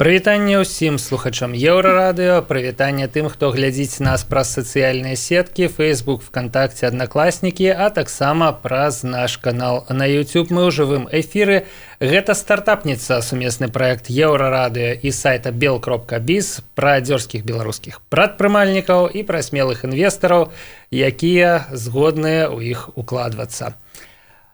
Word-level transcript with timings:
Прывітанне 0.00 0.56
ўсім 0.56 0.96
слухачам 0.96 1.52
еўрарадыё, 1.52 2.40
прывітанне 2.48 3.04
тым, 3.04 3.26
хто 3.28 3.50
глядзіць 3.52 4.00
нас 4.00 4.24
праз 4.24 4.48
сацыяльныя 4.56 5.12
сеткі, 5.12 5.68
Facebook, 5.68 6.24
вКтакце, 6.24 6.88
аднакласнікі, 6.88 7.68
а 7.68 7.90
таксама 7.92 8.48
праз 8.56 9.02
наш 9.04 9.36
канал 9.36 9.84
на 9.92 10.08
YouTube 10.08 10.48
мы 10.56 10.64
ў 10.64 10.72
жывым 10.72 11.04
эфіры. 11.12 11.68
Гэта 12.00 12.32
стартапніца, 12.32 13.20
сумесны 13.20 13.68
праект 13.68 14.08
еўрарадыё 14.08 14.96
і 15.04 15.12
сайта 15.12 15.52
бел 15.52 15.76
кропка 15.84 16.16
біз 16.16 16.64
пра 16.72 16.96
дзёрскіх 17.04 17.44
беларускіх 17.44 18.00
прадпрымальнікаў 18.08 19.12
і 19.12 19.20
пра 19.28 19.44
смелых 19.44 19.84
інвестараў, 19.84 20.48
якія 20.88 21.68
згодныя 21.76 22.48
ў 22.48 22.72
іх 22.72 22.88
укладвацца. 22.96 23.76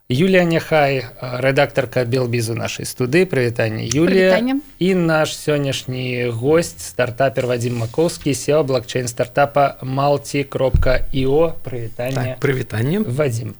Юлія 0.07 0.45
няхай 0.46 1.02
рэдактарка 1.18 2.04
белбізу 2.07 2.54
нашай 2.54 2.86
студы 2.86 3.27
прывітанне 3.27 3.91
Юлія 3.91 4.39
і 4.79 4.95
наш 4.95 5.34
сённяшні 5.34 6.30
гость 6.30 6.79
стартапер 6.79 7.50
Вадзім 7.50 7.82
Макоўскі 7.82 8.31
сео 8.31 8.62
блокчейн 8.62 9.11
стартапа 9.11 9.82
малці 9.82 10.46
кропка 10.46 11.03
іо 11.11 11.58
прывітанне 11.67 12.39
так, 12.39 12.39
прывітанне 12.39 13.03
Вадзім 13.03 13.58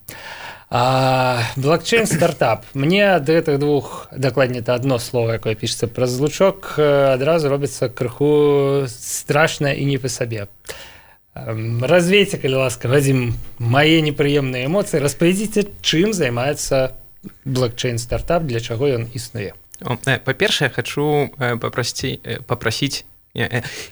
блокчейн 0.71 2.07
стартап. 2.07 2.63
Мне 2.75 3.19
ад 3.19 3.27
гэтых 3.27 3.59
двух 3.59 4.07
дакладней 4.15 4.63
это 4.63 4.75
одно 4.75 5.03
слово 5.03 5.43
якое 5.43 5.59
пішется 5.59 5.91
праз 5.91 6.15
злучок 6.15 6.79
адразу 6.79 7.51
робіцца 7.51 7.91
крыху 7.91 8.87
страшна 8.87 9.75
і 9.75 9.83
не 9.83 9.99
па 9.99 10.07
сабе 10.07 10.47
а 10.47 10.49
развейце 11.36 12.38
калі 12.38 12.68
ласка 12.68 12.92
вадзім 12.92 13.34
мае 13.60 14.02
непрыемныя 14.04 14.68
эмоцыі 14.68 15.00
распавядзіце 15.00 15.64
чым 15.80 16.12
займаецца 16.12 16.92
блокчейн 17.46 17.98
стартап 17.98 18.44
для 18.44 18.60
чаго 18.60 18.92
ён 18.92 19.08
існуе 19.16 19.54
э, 19.80 20.20
па-першае 20.20 20.70
хочу 20.70 21.32
э, 21.40 21.56
папрасці 21.56 22.20
э, 22.20 22.42
папрасіць 22.44 23.06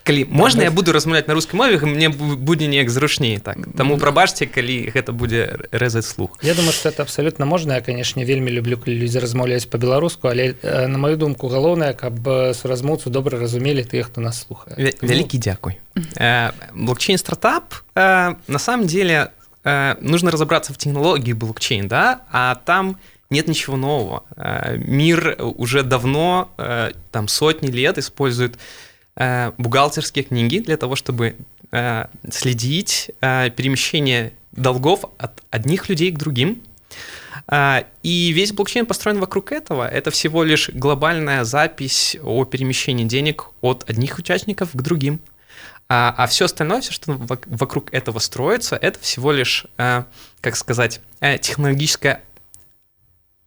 калі 0.02 0.24
можна 0.30 0.62
я 0.62 0.70
буду 0.70 0.92
размаўляць 0.92 1.28
на 1.28 1.34
рускай 1.34 1.58
мове 1.58 1.78
мне 1.84 2.08
будзе 2.08 2.66
неяк 2.66 2.90
зручней 2.90 3.38
так. 3.38 3.58
Таму 3.76 3.98
прабачце 3.98 4.46
калі 4.46 4.90
гэта 4.94 5.12
будзе 5.12 5.68
рэзаць 5.70 6.06
слух. 6.06 6.38
Я 6.42 6.54
думаю 6.54 6.72
что 6.72 6.88
это 6.88 7.02
абсолютно 7.02 7.46
можна. 7.46 7.74
Я 7.74 7.80
канешне 7.80 8.24
вельмі 8.24 8.50
люблю 8.50 8.80
людзі 8.86 9.18
размаўляюць 9.18 9.66
по-беларуску 9.66 10.28
але 10.28 10.54
на 10.62 10.98
маю 10.98 11.16
думку 11.16 11.48
галоўнае 11.48 11.92
каб 11.94 12.24
суразмоўцу 12.54 13.10
добра 13.10 13.38
разумелі 13.38 13.84
тых 13.84 14.08
хто 14.08 14.20
нас 14.20 14.46
слухае. 14.46 14.94
Вялікі 15.02 15.38
дзякуй. 15.38 15.78
Блокчейн 16.74 17.18
стартап 17.18 17.74
на 17.94 18.58
самом 18.58 18.86
деле 18.86 19.30
нужно 20.00 20.30
разобраться 20.30 20.72
в 20.72 20.78
технологии 20.78 21.32
блокчейн 21.32 21.88
да 21.88 22.20
а 22.32 22.54
там 22.64 22.98
нет 23.30 23.48
ничего 23.48 23.76
нового. 23.76 24.22
Мир 24.76 25.36
уже 25.40 25.82
давно 25.82 26.50
там 27.10 27.28
сотни 27.28 27.68
лет 27.68 27.98
использует 27.98 28.58
Э, 29.16 29.52
бухгалтерские 29.58 30.24
книги 30.24 30.58
для 30.58 30.76
того, 30.76 30.96
чтобы 30.96 31.36
э, 31.70 32.06
следить 32.30 33.12
э, 33.20 33.50
перемещение 33.50 34.32
долгов 34.52 35.04
от 35.18 35.40
одних 35.50 35.88
людей 35.88 36.10
к 36.10 36.18
другим. 36.18 36.62
И 38.02 38.32
весь 38.32 38.52
блокчейн 38.52 38.86
построен 38.86 39.18
вокруг 39.18 39.50
этого. 39.52 39.86
Это 39.86 40.10
всего 40.12 40.44
лишь 40.44 40.70
глобальная 40.70 41.44
запись 41.44 42.16
о 42.22 42.44
перемещении 42.44 43.04
денег 43.04 43.48
от 43.60 43.90
одних 43.90 44.18
участников 44.18 44.70
к 44.72 44.80
другим. 44.80 45.20
А, 45.88 46.14
а 46.16 46.26
все 46.28 46.46
остальное, 46.46 46.80
все, 46.80 46.92
что 46.92 47.12
вокруг 47.18 47.92
этого 47.92 48.20
строится, 48.20 48.76
это 48.76 48.98
всего 49.00 49.32
лишь, 49.32 49.66
как 49.76 50.56
сказать, 50.56 51.00
технологическая 51.40 52.22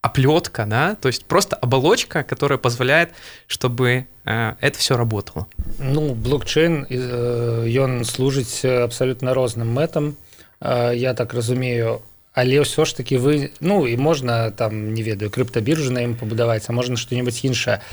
оплетка, 0.08 0.66
да, 0.66 0.96
то 0.96 1.08
есть 1.08 1.26
просто 1.26 1.56
оболочка, 1.56 2.24
которая 2.24 2.58
позволяет, 2.58 3.12
чтобы 3.48 4.06
э, 4.26 4.54
это 4.60 4.80
все 4.80 4.98
работало. 4.98 5.48
Ну, 5.80 6.14
блокчейн, 6.16 6.88
э, 6.90 7.80
он 7.80 8.06
служить 8.06 8.66
абсолютно 8.66 9.34
розным 9.34 9.72
мэтам. 9.74 10.16
Э, 10.60 10.92
я 10.96 11.14
так 11.14 11.34
разумею, 11.34 12.02
але 12.37 12.65
ўсё 12.65 12.85
ж 12.89 12.97
таки 12.97 13.21
вы 13.21 13.53
ну 13.61 13.87
і 13.87 13.97
можна 13.97 14.51
там 14.51 14.95
не 14.95 15.03
ведаю 15.05 15.29
крыптабіржу 15.29 15.93
на 15.93 16.01
ім 16.01 16.17
пабудаваць 16.17 16.65
а 16.69 16.73
можна 16.73 16.97
что-нибудь 16.97 17.37
іншае 17.45 17.85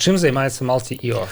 чым 0.00 0.16
займаецца 0.16 0.64
малці 0.64 0.96
іо 0.96 1.28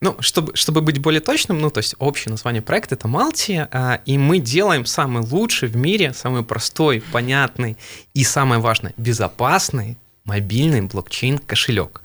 ну 0.00 0.16
чтобы 0.18 0.56
чтобы 0.58 0.82
быть 0.82 0.98
более 0.98 1.20
точным 1.20 1.62
ну 1.62 1.70
то 1.70 1.78
есть 1.78 1.94
общее 1.98 2.30
название 2.30 2.62
проекта 2.62 2.96
это 2.96 3.06
малти 3.06 3.68
и 4.06 4.18
мы 4.18 4.38
делаем 4.38 4.84
самый 4.84 5.22
лучший 5.22 5.68
в 5.68 5.76
мире 5.76 6.12
самый 6.14 6.42
простой 6.42 7.00
понятный 7.12 7.76
и 8.14 8.24
самое 8.24 8.60
важное 8.60 8.92
безопасный 8.96 9.96
мобильный 10.24 10.80
блокчейн 10.82 11.38
кошелек 11.38 12.02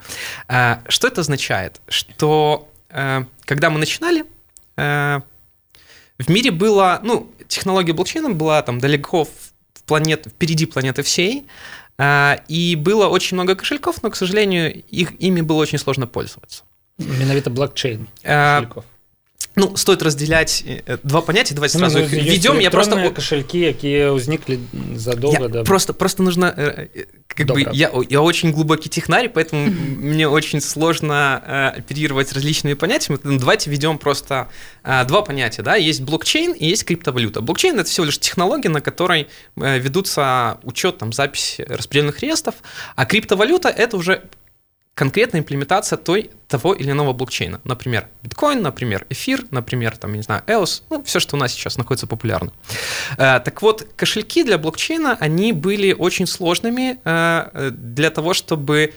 что 0.88 1.08
это 1.08 1.22
означает 1.22 1.82
что 1.88 2.68
когда 3.46 3.72
мы 3.72 3.80
начинали 3.80 4.24
в 6.20 6.30
мире 6.30 6.52
было, 6.52 7.00
ну, 7.04 7.32
технология 7.53 7.93
блокчейна 7.93 8.31
была 8.31 8.63
там 8.63 8.79
далеко 8.79 9.25
в 9.25 9.83
планет, 9.87 10.27
впереди 10.27 10.67
планеты 10.67 11.03
всей, 11.03 11.47
а, 11.99 12.41
и 12.49 12.77
было 12.77 13.09
очень 13.09 13.37
много 13.37 13.55
кошельков, 13.55 14.03
но, 14.03 14.11
к 14.11 14.17
сожалению, 14.17 14.83
их, 14.91 15.13
ими 15.21 15.41
было 15.41 15.59
очень 15.59 15.79
сложно 15.79 16.07
пользоваться. 16.07 16.65
Менавіта 16.99 17.51
блокчейн 17.51 18.09
а, 18.25 18.61
кошельков. 18.61 18.85
Ну, 19.58 19.76
стоит 19.76 20.04
разделять 20.04 20.64
э, 20.66 20.98
два 21.02 21.22
понятия, 21.22 21.56
давайте 21.56 21.80
сразу 21.80 21.98
ну, 21.98 22.06
их 22.06 22.12
введем. 22.12 22.60
Я 22.60 22.70
просто 22.70 23.10
кошельки, 23.10 23.60
якія 23.60 24.14
ўзніклі 24.14 24.60
задолго 24.96 25.48
да. 25.48 25.64
Просто, 25.64 25.94
просто 25.94 26.22
нужно 26.22 26.54
э, 26.56 26.88
э, 26.94 27.06
как 27.28 27.48
Добро. 27.48 27.64
бы 27.64 27.70
я, 27.74 27.92
я 28.08 28.22
очень 28.22 28.52
глубокий 28.52 28.90
технарь, 28.90 29.30
поэтому 29.34 29.66
мне 29.66 30.28
очень 30.30 30.62
сложно 30.62 31.74
оперировать 31.76 32.34
различными 32.34 32.76
понятиями. 32.76 33.20
Ну, 33.24 33.40
давайте 33.40 33.72
введем 33.72 33.98
просто 33.98 34.48
два 34.84 35.24
понятия. 35.24 35.64
Да? 35.64 35.76
Есть 35.76 36.02
блокчейн 36.02 36.54
и 36.54 36.68
есть 36.68 36.86
криптовалюта. 36.86 37.42
Блокчейн 37.42 37.80
это 37.80 37.90
всего 37.90 38.06
лишь 38.06 38.20
технология, 38.20 38.70
на 38.70 38.82
которой 38.82 39.28
ведутся 39.56 40.60
учет, 40.64 41.00
там, 41.00 41.14
запись 41.14 41.60
распределенных 41.68 42.20
реестров, 42.22 42.56
а 42.96 43.06
криптовалюта 43.06 43.70
это 43.70 43.98
уже 43.98 44.22
конкретная 44.95 45.41
имплементация 45.41 45.97
той, 45.97 46.31
того 46.49 46.75
или 46.75 46.91
иного 46.91 47.15
блокчейна. 47.15 47.63
Например, 47.65 48.09
биткоин, 48.23 48.61
например, 48.61 49.07
эфир, 49.09 49.47
например, 49.51 49.97
там, 49.97 50.11
я 50.11 50.17
не 50.19 50.23
знаю, 50.23 50.43
EOS, 50.47 50.83
ну, 50.91 51.03
все, 51.03 51.19
что 51.19 51.37
у 51.37 51.39
нас 51.39 51.53
сейчас 51.53 51.79
находится 51.79 52.07
популярно. 52.07 52.53
Э, 53.17 53.41
так 53.41 53.63
вот, 53.63 53.87
кошельки 53.97 54.45
для 54.45 54.59
блокчейна, 54.59 55.17
они 55.19 55.53
были 55.53 55.95
очень 55.95 56.27
сложными 56.27 56.99
э, 57.05 57.71
для 57.73 58.11
того, 58.11 58.35
чтобы 58.35 58.93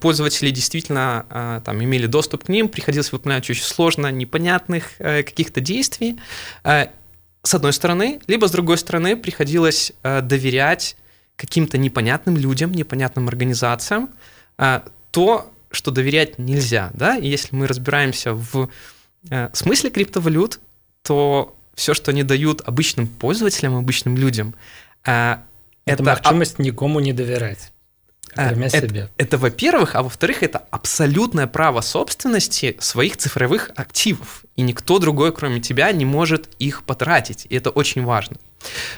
пользователи 0.00 0.50
действительно 0.50 1.26
э, 1.28 1.60
там, 1.64 1.82
имели 1.82 2.06
доступ 2.06 2.44
к 2.44 2.48
ним, 2.48 2.68
приходилось 2.68 3.10
выполнять 3.10 3.50
очень 3.50 3.64
сложно 3.64 4.12
непонятных 4.12 4.96
каких-то 4.98 5.60
действий, 5.60 6.20
с 6.64 7.54
одной 7.54 7.72
стороны, 7.72 8.20
либо 8.28 8.46
с 8.46 8.52
другой 8.52 8.78
стороны 8.78 9.16
приходилось 9.16 9.92
доверять 10.04 10.96
каким-то 11.34 11.78
непонятным 11.78 12.36
людям, 12.36 12.70
непонятным 12.70 13.26
организациям, 13.26 14.10
то, 15.12 15.52
что 15.70 15.90
доверять 15.90 16.38
нельзя, 16.38 16.90
да, 16.94 17.16
и 17.16 17.28
если 17.28 17.54
мы 17.54 17.68
разбираемся 17.68 18.34
в 18.34 18.68
э, 19.30 19.50
смысле 19.52 19.90
криптовалют, 19.90 20.58
то 21.02 21.56
все, 21.74 21.94
что 21.94 22.10
они 22.10 22.24
дают 22.24 22.62
обычным 22.64 23.06
пользователям, 23.06 23.76
обычным 23.76 24.16
людям, 24.16 24.54
э, 25.06 25.36
это... 25.84 25.94
Это 25.94 26.02
махчимость 26.02 26.58
никому 26.58 27.00
не 27.00 27.12
доверять. 27.12 27.72
Э, 28.36 28.52
это, 28.54 28.86
себе. 28.88 29.08
это 29.16 29.38
во-первых, 29.38 29.94
а 29.94 30.02
во-вторых, 30.02 30.42
это 30.42 30.62
абсолютное 30.70 31.46
право 31.46 31.80
собственности 31.80 32.76
своих 32.80 33.16
цифровых 33.16 33.70
активов. 33.74 34.44
И 34.56 34.62
никто 34.62 34.98
другой, 34.98 35.32
кроме 35.32 35.60
тебя, 35.60 35.92
не 35.92 36.04
может 36.04 36.48
их 36.58 36.84
потратить. 36.84 37.46
И 37.50 37.54
это 37.54 37.70
очень 37.70 38.02
важно. 38.04 38.36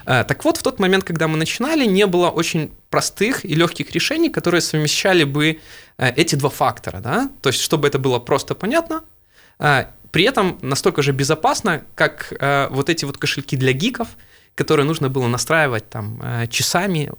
Э, 0.07 0.25
так 0.25 0.45
вот, 0.45 0.57
в 0.57 0.63
тот 0.63 0.79
момент, 0.79 1.05
когда 1.05 1.29
мы 1.29 1.37
начинали, 1.37 1.87
не 1.87 2.07
было 2.07 2.31
очень 2.31 2.71
простых 2.91 3.45
и 3.45 3.55
легких 3.55 3.93
решений, 3.93 4.31
которые 4.31 4.61
совмещали 4.61 5.25
бы 5.25 5.59
э, 5.99 6.13
эти 6.17 6.35
два 6.35 6.51
фактора. 6.51 7.01
Да? 7.01 7.31
То 7.41 7.51
есть, 7.51 7.61
чтобы 7.61 7.89
это 7.89 7.99
было 7.99 8.19
просто 8.19 8.55
понятно, 8.55 9.05
э, 9.59 9.87
при 10.11 10.25
этом 10.25 10.59
настолько 10.63 11.03
же 11.03 11.11
безопасно, 11.11 11.83
как 11.97 12.33
вот 12.71 12.89
эти 12.89 13.05
вот 13.05 13.19
кошельки 13.19 13.57
для 13.57 13.73
гиков, 13.73 14.07
которые 14.55 14.87
нужно 14.87 15.11
было 15.11 15.27
настраивать 15.27 15.91
там 15.91 16.23
часами 16.51 17.11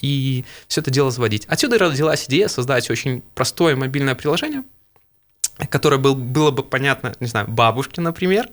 и 0.00 0.44
все 0.66 0.80
это 0.80 0.90
дело 0.90 1.10
заводить. 1.10 1.44
Отсюда 1.44 1.76
родилась 1.76 2.24
идея 2.26 2.48
создать 2.48 2.88
очень 2.88 3.22
простое 3.34 3.76
мобильное 3.76 4.14
приложение, 4.14 4.62
которое 5.70 5.98
был, 5.98 6.14
было 6.14 6.50
бы 6.50 6.62
понятно, 6.62 7.14
не 7.20 7.26
знаю, 7.26 7.46
бабушке, 7.48 8.00
например, 8.00 8.48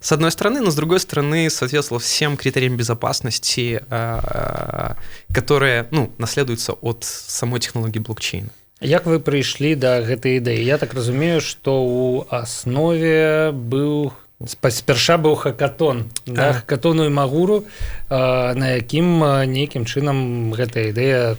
с 0.00 0.12
одной 0.12 0.30
стороны, 0.30 0.60
но 0.60 0.70
с 0.70 0.74
другой 0.74 1.00
стороны 1.00 1.50
соответствовало 1.50 2.00
всем 2.00 2.36
критериям 2.36 2.76
безопасности, 2.76 3.82
э, 3.88 4.94
которые 5.32 5.88
ну, 5.90 6.12
наследуются 6.18 6.72
от 6.72 7.04
самой 7.04 7.60
технологии 7.60 7.98
блокчейна. 7.98 8.50
Як 8.80 9.06
вы 9.10 9.18
прыйшлі 9.18 9.74
да 9.74 9.98
гэтай 10.06 10.38
ідэі 10.38 10.62
Я 10.62 10.78
так 10.78 10.94
разумею 10.94 11.42
што 11.42 11.82
ў 11.82 12.30
аснове 12.30 13.50
быў 13.50 14.14
спярша 14.46 15.18
быў 15.18 15.34
хакатон 15.34 16.06
да, 16.26 16.62
хакатону 16.62 17.02
і 17.02 17.10
магуру 17.10 17.66
на 18.08 18.78
якім 18.78 19.18
нейкім 19.50 19.82
чынам 19.82 20.54
гэтая 20.54 20.94
ідэя 20.94 21.34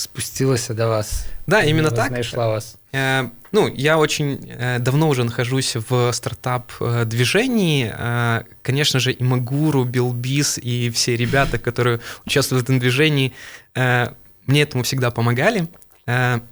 спусцілася 0.00 0.72
да 0.72 0.88
вас 0.88 1.28
да 1.46 1.60
именно 1.60 1.90
так. 1.90 2.08
знайшла 2.08 2.48
вас. 2.48 2.76
Э, 2.92 3.28
ну, 3.52 3.68
я 3.68 3.98
очень 3.98 4.46
э, 4.48 4.78
давно 4.78 5.08
уже 5.08 5.24
нахожусь 5.24 5.76
в 5.76 6.12
стартап-движении. 6.12 7.92
Э, 7.96 8.42
конечно 8.62 9.00
же, 9.00 9.12
и 9.12 9.22
Магуру, 9.22 9.84
Билбис 9.84 10.58
и 10.58 10.90
все 10.90 11.16
ребята, 11.16 11.58
которые 11.64 12.00
участвуют 12.26 12.62
в 12.62 12.64
этом 12.64 12.78
движении, 12.78 13.32
мне 13.74 14.62
этому 14.62 14.82
всегда 14.82 15.10
помогали. 15.10 15.68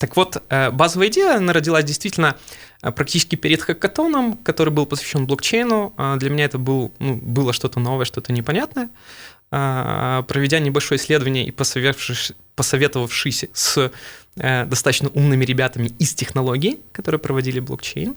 Так 0.00 0.14
вот, 0.14 0.40
базовая 0.48 1.08
идея, 1.08 1.38
она 1.38 1.52
родилась 1.52 1.84
действительно 1.84 2.36
практически 2.80 3.34
перед 3.34 3.60
хакатоном, 3.60 4.36
который 4.36 4.72
был 4.72 4.86
посвящен 4.86 5.26
блокчейну. 5.26 5.92
Для 6.18 6.30
меня 6.30 6.44
это 6.44 6.56
был, 6.56 6.92
ну, 7.00 7.16
было 7.16 7.52
что-то 7.52 7.80
новое, 7.80 8.04
что-то 8.04 8.32
непонятное. 8.32 8.90
Проведя 9.50 10.60
небольшое 10.60 11.00
исследование 11.00 11.46
и 11.46 11.50
посоветовавшись, 11.50 13.46
с 13.52 13.76
Э, 13.76 13.90
достаточно 14.38 15.08
умными 15.10 15.44
ребятами 15.44 15.88
из 15.98 16.14
технологий, 16.14 16.80
которые 16.92 17.18
проводили 17.18 17.60
блокчейн, 17.60 18.16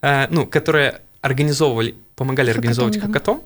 э, 0.00 0.26
ну, 0.30 0.46
которые 0.46 1.00
организовывали, 1.20 1.94
помогали 2.16 2.48
хакатон, 2.48 2.60
организовывать 2.60 3.00
да. 3.00 3.06
хакатон, 3.06 3.42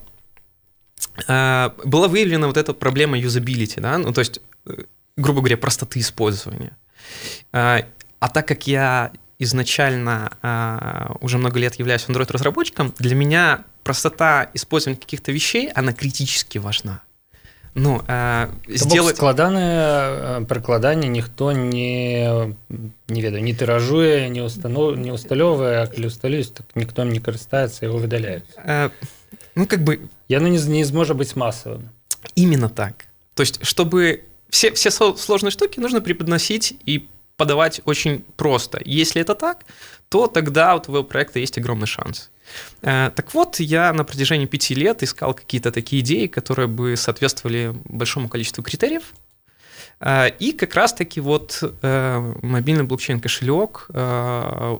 э, 1.28 1.70
была 1.84 2.08
выявлена 2.08 2.46
вот 2.46 2.56
эта 2.56 2.72
проблема 2.72 3.18
юзабилити, 3.18 3.80
да, 3.80 3.98
ну, 3.98 4.12
то 4.12 4.20
есть, 4.20 4.40
грубо 5.16 5.40
говоря, 5.40 5.56
простоты 5.56 6.00
использования. 6.00 6.76
А 7.52 8.28
так 8.32 8.48
как 8.48 8.66
я 8.66 9.12
изначально 9.38 11.16
уже 11.20 11.38
много 11.38 11.60
лет 11.60 11.76
являюсь 11.76 12.06
Android-разработчиком, 12.08 12.94
для 12.98 13.14
меня 13.14 13.64
простота 13.84 14.50
использования 14.54 14.98
каких-то 14.98 15.30
вещей, 15.32 15.70
она 15.70 15.92
критически 15.92 16.58
важна. 16.58 17.02
Ну, 17.75 18.03
э, 18.05 18.49
сделать... 18.67 19.15
складанае 19.15 20.45
прыкладанне 20.45 21.07
ніхто 21.07 21.53
не 21.53 22.53
не 23.07 23.21
ведаю 23.21 23.43
не 23.43 23.53
тыражуе 23.53 24.27
не 24.27 24.41
установ 24.41 24.97
не 24.97 25.11
усталёвае 25.11 25.83
а 25.83 25.87
калі 25.87 26.07
усталюсь 26.07 26.51
так 26.51 26.65
ніхто 26.75 27.05
не 27.05 27.19
карыстаецца 27.19 27.85
его 27.87 27.97
выдаляюць 27.97 28.43
э, 28.57 28.89
ну 29.55 29.67
как 29.67 29.83
бы 29.83 30.09
яно 30.27 30.47
не, 30.49 30.59
не 30.59 30.83
зможа 30.83 31.13
быть 31.13 31.37
массовым 31.37 31.87
именно 32.35 32.67
так 32.67 33.05
то 33.35 33.41
есть 33.43 33.65
чтобы 33.65 34.25
все 34.49 34.73
все 34.73 34.91
сложные 34.91 35.51
штуки 35.51 35.79
нужно 35.79 36.01
преподносить 36.01 36.75
и 36.85 37.07
подавать 37.37 37.79
очень 37.85 38.25
просто 38.35 38.81
если 38.83 39.21
это 39.21 39.33
так 39.33 39.63
то 40.09 40.27
тогда 40.27 40.75
у 40.75 40.81
твоего 40.81 41.05
проекта 41.05 41.39
есть 41.39 41.57
огромный 41.57 41.87
шанс 41.87 42.31
Э, 42.34 42.34
так 42.80 43.34
вот, 43.34 43.60
я 43.60 43.92
на 43.92 44.04
протяжении 44.04 44.46
пяти 44.46 44.74
лет 44.74 45.02
искал 45.02 45.34
какие-то 45.34 45.72
такие 45.72 46.02
идеи, 46.02 46.26
которые 46.26 46.68
бы 46.68 46.96
соответствовали 46.96 47.74
большому 47.84 48.28
количеству 48.28 48.62
критериев. 48.62 49.02
Э, 50.00 50.28
и 50.38 50.52
как 50.52 50.74
раз-таки 50.74 51.20
вот 51.20 51.62
э, 51.62 52.34
мобильный 52.42 52.84
блокчейн-кошелек, 52.84 53.90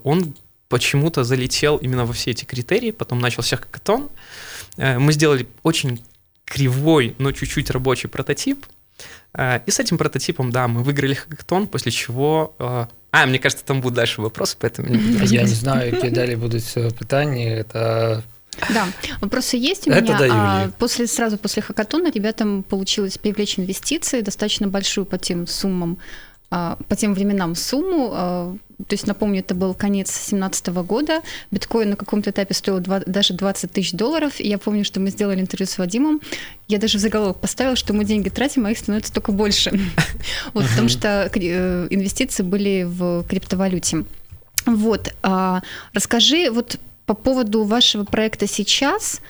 он 0.05 0.35
почему-то 0.69 1.25
залетел 1.25 1.77
именно 1.77 2.05
во 2.05 2.13
все 2.13 2.33
эти 2.33 2.45
критерии, 2.45 2.91
потом 2.91 3.21
начался 3.21 3.57
хакатон. 3.57 4.09
Мы 4.77 5.13
сделали 5.13 5.47
очень 5.63 6.03
кривой, 6.45 7.15
но 7.19 7.33
чуть-чуть 7.33 7.71
рабочий 7.71 8.09
прототип. 8.09 8.67
И 9.39 9.71
с 9.71 9.79
этим 9.79 9.97
прототипом, 9.97 10.51
да, 10.51 10.67
мы 10.67 10.83
выиграли 10.83 11.15
хакатон, 11.15 11.69
после 11.69 11.93
чего 11.93 12.89
а, 13.23 13.27
мне 13.27 13.39
кажется, 13.39 13.65
там 13.65 13.81
будут 13.81 13.97
дальше 13.97 14.21
вопросы, 14.21 14.57
поэтому 14.59 14.89
не 14.89 14.99
буду 14.99 15.25
Я 15.25 15.43
не 15.43 15.49
знаю, 15.49 15.93
какие 15.93 16.11
далее 16.11 16.37
будут 16.37 16.65
питания. 16.99 17.57
Это 17.57 18.23
да, 18.71 18.87
вопросы 19.21 19.57
есть 19.57 19.87
у 19.87 19.91
Это 19.91 20.03
меня. 20.03 20.19
А, 20.33 20.71
после, 20.79 21.07
сразу 21.07 21.37
после 21.37 21.63
хакатона 21.63 22.11
ребятам 22.11 22.63
получилось 22.63 23.19
привлечь 23.19 23.59
инвестиции, 23.59 24.23
достаточно 24.23 24.67
большую 24.69 25.05
по 25.05 25.19
тем 25.19 25.47
суммам, 25.47 25.99
по 26.49 26.97
тем 26.97 27.15
временам 27.15 27.55
сумму. 27.55 28.11
А, 28.13 28.57
то 28.79 28.93
есть, 28.93 29.07
напомню, 29.07 29.41
это 29.41 29.55
был 29.55 29.75
конец 29.75 30.09
2017 30.09 30.69
года. 30.69 31.23
Биткоин 31.51 31.91
на 31.91 31.97
каком-то 31.97 32.31
этапе 32.31 32.55
стоил 32.55 32.79
2, 32.79 33.01
даже 33.07 33.35
20 33.35 33.73
тысяч 33.73 33.93
долларов. 33.93 34.39
И 34.39 34.49
я 34.49 34.59
помню, 34.59 34.85
что 34.85 35.01
мы 35.01 35.11
сделали 35.11 35.41
интервью 35.41 35.67
с 35.67 35.79
Вадимом. 35.79 36.21
Я 36.69 36.79
даже 36.79 36.99
в 36.99 37.01
заголовок 37.01 37.39
поставила, 37.39 37.75
что 37.75 37.95
мы 37.95 38.05
деньги 38.05 38.29
тратим, 38.29 38.67
а 38.67 38.71
их 38.71 38.79
становится 38.79 39.13
только 39.13 39.33
больше. 39.33 39.73
Вот, 40.53 40.67
потому 40.69 40.89
что 40.89 41.31
э, 41.35 41.87
инвестиции 41.91 42.43
были 42.43 42.85
в 42.85 43.25
криптовалюте. 43.25 44.05
Вот. 44.67 45.15
А, 45.23 45.63
расскажи 45.93 46.51
вот 46.51 46.79
по 47.07 47.15
поводу 47.15 47.65
вашего 47.65 48.05
проекта 48.05 48.47
сейчас. 48.47 49.21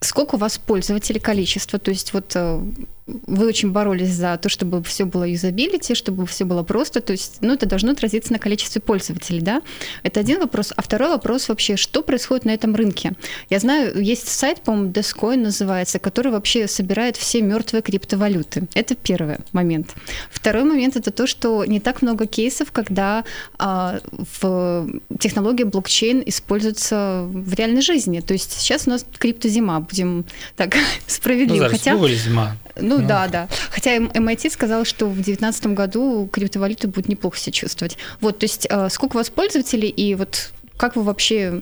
Сколько 0.00 0.34
у 0.34 0.38
вас 0.38 0.58
пользователей, 0.58 1.20
количество? 1.20 1.78
То 1.78 1.90
есть 1.90 2.12
вот 2.12 2.32
э, 2.34 2.60
вы 3.06 3.46
очень 3.46 3.70
боролись 3.70 4.10
за 4.10 4.38
то, 4.38 4.48
чтобы 4.48 4.82
все 4.82 5.04
было 5.04 5.24
юзабилити, 5.24 5.94
чтобы 5.94 6.26
все 6.26 6.44
было 6.44 6.62
просто, 6.62 7.02
то 7.02 7.12
есть, 7.12 7.38
ну, 7.42 7.52
это 7.52 7.66
должно 7.66 7.92
отразиться 7.92 8.32
на 8.32 8.38
количестве 8.38 8.80
пользователей, 8.80 9.40
да? 9.40 9.62
Это 10.02 10.20
один 10.20 10.40
вопрос. 10.40 10.72
А 10.74 10.80
второй 10.80 11.10
вопрос 11.10 11.48
вообще, 11.48 11.76
что 11.76 12.02
происходит 12.02 12.46
на 12.46 12.52
этом 12.52 12.74
рынке? 12.74 13.12
Я 13.50 13.58
знаю, 13.58 14.02
есть 14.02 14.28
сайт, 14.28 14.62
по-моему, 14.62 14.90
Descoin 14.90 15.36
называется, 15.36 15.98
который 15.98 16.32
вообще 16.32 16.66
собирает 16.66 17.16
все 17.16 17.42
мертвые 17.42 17.82
криптовалюты. 17.82 18.68
Это 18.74 18.94
первый 18.94 19.36
момент. 19.52 19.94
Второй 20.30 20.64
момент 20.64 20.96
это 20.96 21.10
то, 21.10 21.26
что 21.26 21.64
не 21.66 21.80
так 21.80 22.00
много 22.00 22.26
кейсов, 22.26 22.72
когда 22.72 23.24
а, 23.58 24.00
в 24.40 24.88
технологии 25.18 25.64
блокчейн 25.64 26.22
используется 26.24 27.26
в 27.28 27.52
реальной 27.52 27.82
жизни. 27.82 28.20
То 28.20 28.32
есть 28.32 28.52
сейчас 28.52 28.86
у 28.86 28.90
нас 28.90 29.04
криптозима, 29.18 29.80
будем 29.80 30.24
так 30.56 30.74
справедливо. 31.06 31.64
Ну, 31.64 31.70
Хотя, 31.70 31.96
зима. 32.08 32.56
Ну, 32.75 32.99
ну 32.99 33.07
да, 33.07 33.27
да. 33.27 33.47
Хотя 33.69 33.97
MIT 33.97 34.49
сказал, 34.49 34.85
что 34.85 35.07
в 35.07 35.15
2019 35.15 35.67
году 35.67 36.29
криптовалюты 36.31 36.87
будут 36.87 37.09
неплохо 37.09 37.37
себя 37.37 37.53
чувствовать. 37.53 37.97
Вот, 38.21 38.39
то 38.39 38.45
есть 38.45 38.67
э, 38.69 38.89
сколько 38.89 39.15
у 39.15 39.19
вас 39.19 39.29
пользователей 39.29 39.89
и 39.89 40.15
вот 40.15 40.51
как 40.77 40.95
вы 40.95 41.03
вообще 41.03 41.61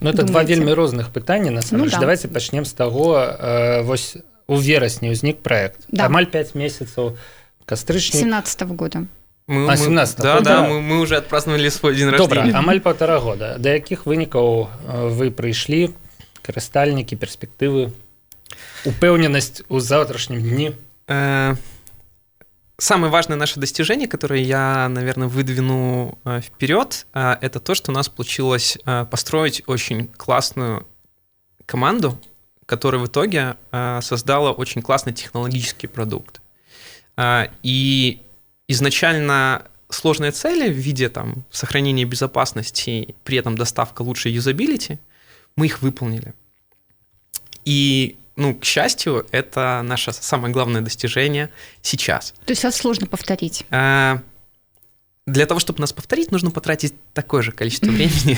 Ну, 0.00 0.10
это 0.10 0.22
два 0.22 0.42
вельмі 0.42 0.72
розных 0.72 1.10
пытання 1.10 1.50
на 1.50 1.62
самом 1.62 1.84
ну, 1.84 1.90
да. 1.90 1.98
давайте 1.98 2.28
пачнем 2.28 2.64
з 2.64 2.72
таго 2.72 3.18
э, 3.18 3.82
вось 3.82 4.16
у 4.46 4.56
верасні 4.56 5.10
ўзнік 5.10 5.42
проект 5.42 5.86
да. 5.88 6.06
амаль 6.06 6.24
5 6.24 6.54
месяцаў 6.54 7.18
кастрычнік 7.66 8.18
17 8.18 8.62
-го 8.62 8.76
года 8.76 9.04
мы, 9.46 9.70
а, 9.70 9.76
17 9.76 10.18
да, 10.18 10.40
да, 10.40 10.40
да, 10.40 10.68
мы, 10.68 10.80
мы 10.80 11.00
уже 11.00 11.16
отпраздновали 11.16 11.70
свой 11.70 11.96
день 11.96 12.10
Добра, 12.10 12.42
рождения. 12.42 12.58
амаль 12.58 12.80
полтора 12.80 13.18
года 13.18 13.56
да 13.58 13.70
якіх 13.70 14.06
вынікаў 14.06 14.68
э, 14.88 15.08
вы 15.18 15.30
прыйшлі 15.30 15.90
карыстальнікі 16.42 17.16
перспектывы 17.16 17.92
упэўненасць 18.84 19.62
у 19.68 19.80
завтрашнім 19.80 20.40
дні 20.40 20.72
э, 21.06 21.56
самое 22.78 23.12
важное 23.12 23.36
наше 23.36 23.60
достижение 23.60 24.08
которое 24.08 24.42
я 24.42 24.88
наверное 24.88 25.28
выдвину 25.28 26.18
э, 26.24 26.40
вперед 26.40 27.06
э, 27.12 27.36
это 27.40 27.60
то 27.60 27.74
что 27.74 27.92
у 27.92 27.94
нас 27.94 28.08
получилось 28.08 28.78
построить 29.10 29.62
очень 29.66 30.08
классную 30.16 30.86
команду 31.66 32.18
которая 32.66 33.02
в 33.02 33.06
итоге 33.06 33.56
создала 34.00 34.52
очень 34.52 34.80
классный 34.80 35.12
технологический 35.12 35.88
продукт 35.88 36.40
и 37.64 38.22
изначально 38.68 39.66
сложные 39.88 40.30
цели 40.30 40.70
в 40.72 40.76
виде 40.76 41.08
там 41.08 41.44
сохранения 41.50 42.04
безопасности 42.04 43.14
при 43.24 43.38
этом 43.38 43.56
доставка 43.56 44.02
лучшей 44.02 44.32
юзабилити 44.32 44.98
мы 45.56 45.66
их 45.66 45.82
выполнили 45.82 46.32
и 47.64 48.16
ну, 48.35 48.53
к 48.53 48.65
счастью, 48.65 49.25
это 49.31 49.81
наше 49.83 50.11
самое 50.11 50.53
главное 50.53 50.81
достижение 50.81 51.49
сейчас. 51.81 52.33
То 52.45 52.51
есть 52.51 52.63
вас 52.63 52.75
сложно 52.75 53.07
повторить? 53.07 53.65
А, 53.69 54.21
для 55.25 55.45
того, 55.45 55.59
чтобы 55.59 55.79
нас 55.79 55.93
повторить, 55.93 56.31
нужно 56.31 56.51
потратить 56.51 56.93
такое 57.13 57.41
же 57.41 57.51
количество 57.51 57.87
времени, 57.87 58.37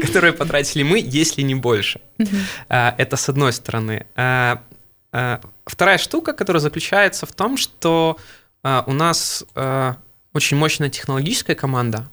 которое 0.06 0.32
потратили 0.32 0.82
мы, 0.82 1.02
если 1.04 1.42
не 1.42 1.54
больше. 1.54 2.00
А, 2.68 2.94
это 2.96 3.16
с 3.16 3.28
одной 3.28 3.52
стороны. 3.52 4.06
А, 4.16 4.62
вторая 5.66 5.98
штука, 5.98 6.32
которая 6.32 6.60
заключается 6.60 7.26
в 7.26 7.32
том, 7.32 7.56
что 7.56 8.18
у 8.64 8.92
нас 8.92 9.44
очень 10.32 10.56
мощная 10.56 10.88
технологическая 10.88 11.54
команда, 11.54 12.10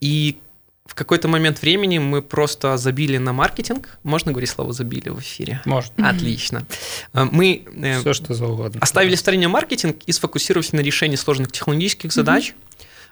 и 0.00 0.38
в 0.86 0.94
какой-то 0.94 1.28
момент 1.28 1.62
времени 1.62 1.98
мы 1.98 2.20
просто 2.20 2.76
забили 2.76 3.16
на 3.16 3.32
маркетинг. 3.32 3.98
Можно 4.02 4.32
говорить 4.32 4.50
слово 4.50 4.72
забили 4.72 5.08
в 5.08 5.18
эфире? 5.20 5.62
Можно. 5.64 6.08
Отлично. 6.08 6.66
Э, 7.14 7.24
мы 7.30 7.64
э, 7.66 8.00
Все, 8.00 8.12
что 8.12 8.34
за 8.34 8.46
угодно. 8.46 8.80
оставили 8.82 9.14
в 9.16 9.18
стороне 9.18 9.48
маркетинг 9.48 10.02
и 10.06 10.12
сфокусировались 10.12 10.72
на 10.72 10.80
решении 10.80 11.16
сложных 11.16 11.52
технологических 11.52 12.12
задач, 12.12 12.54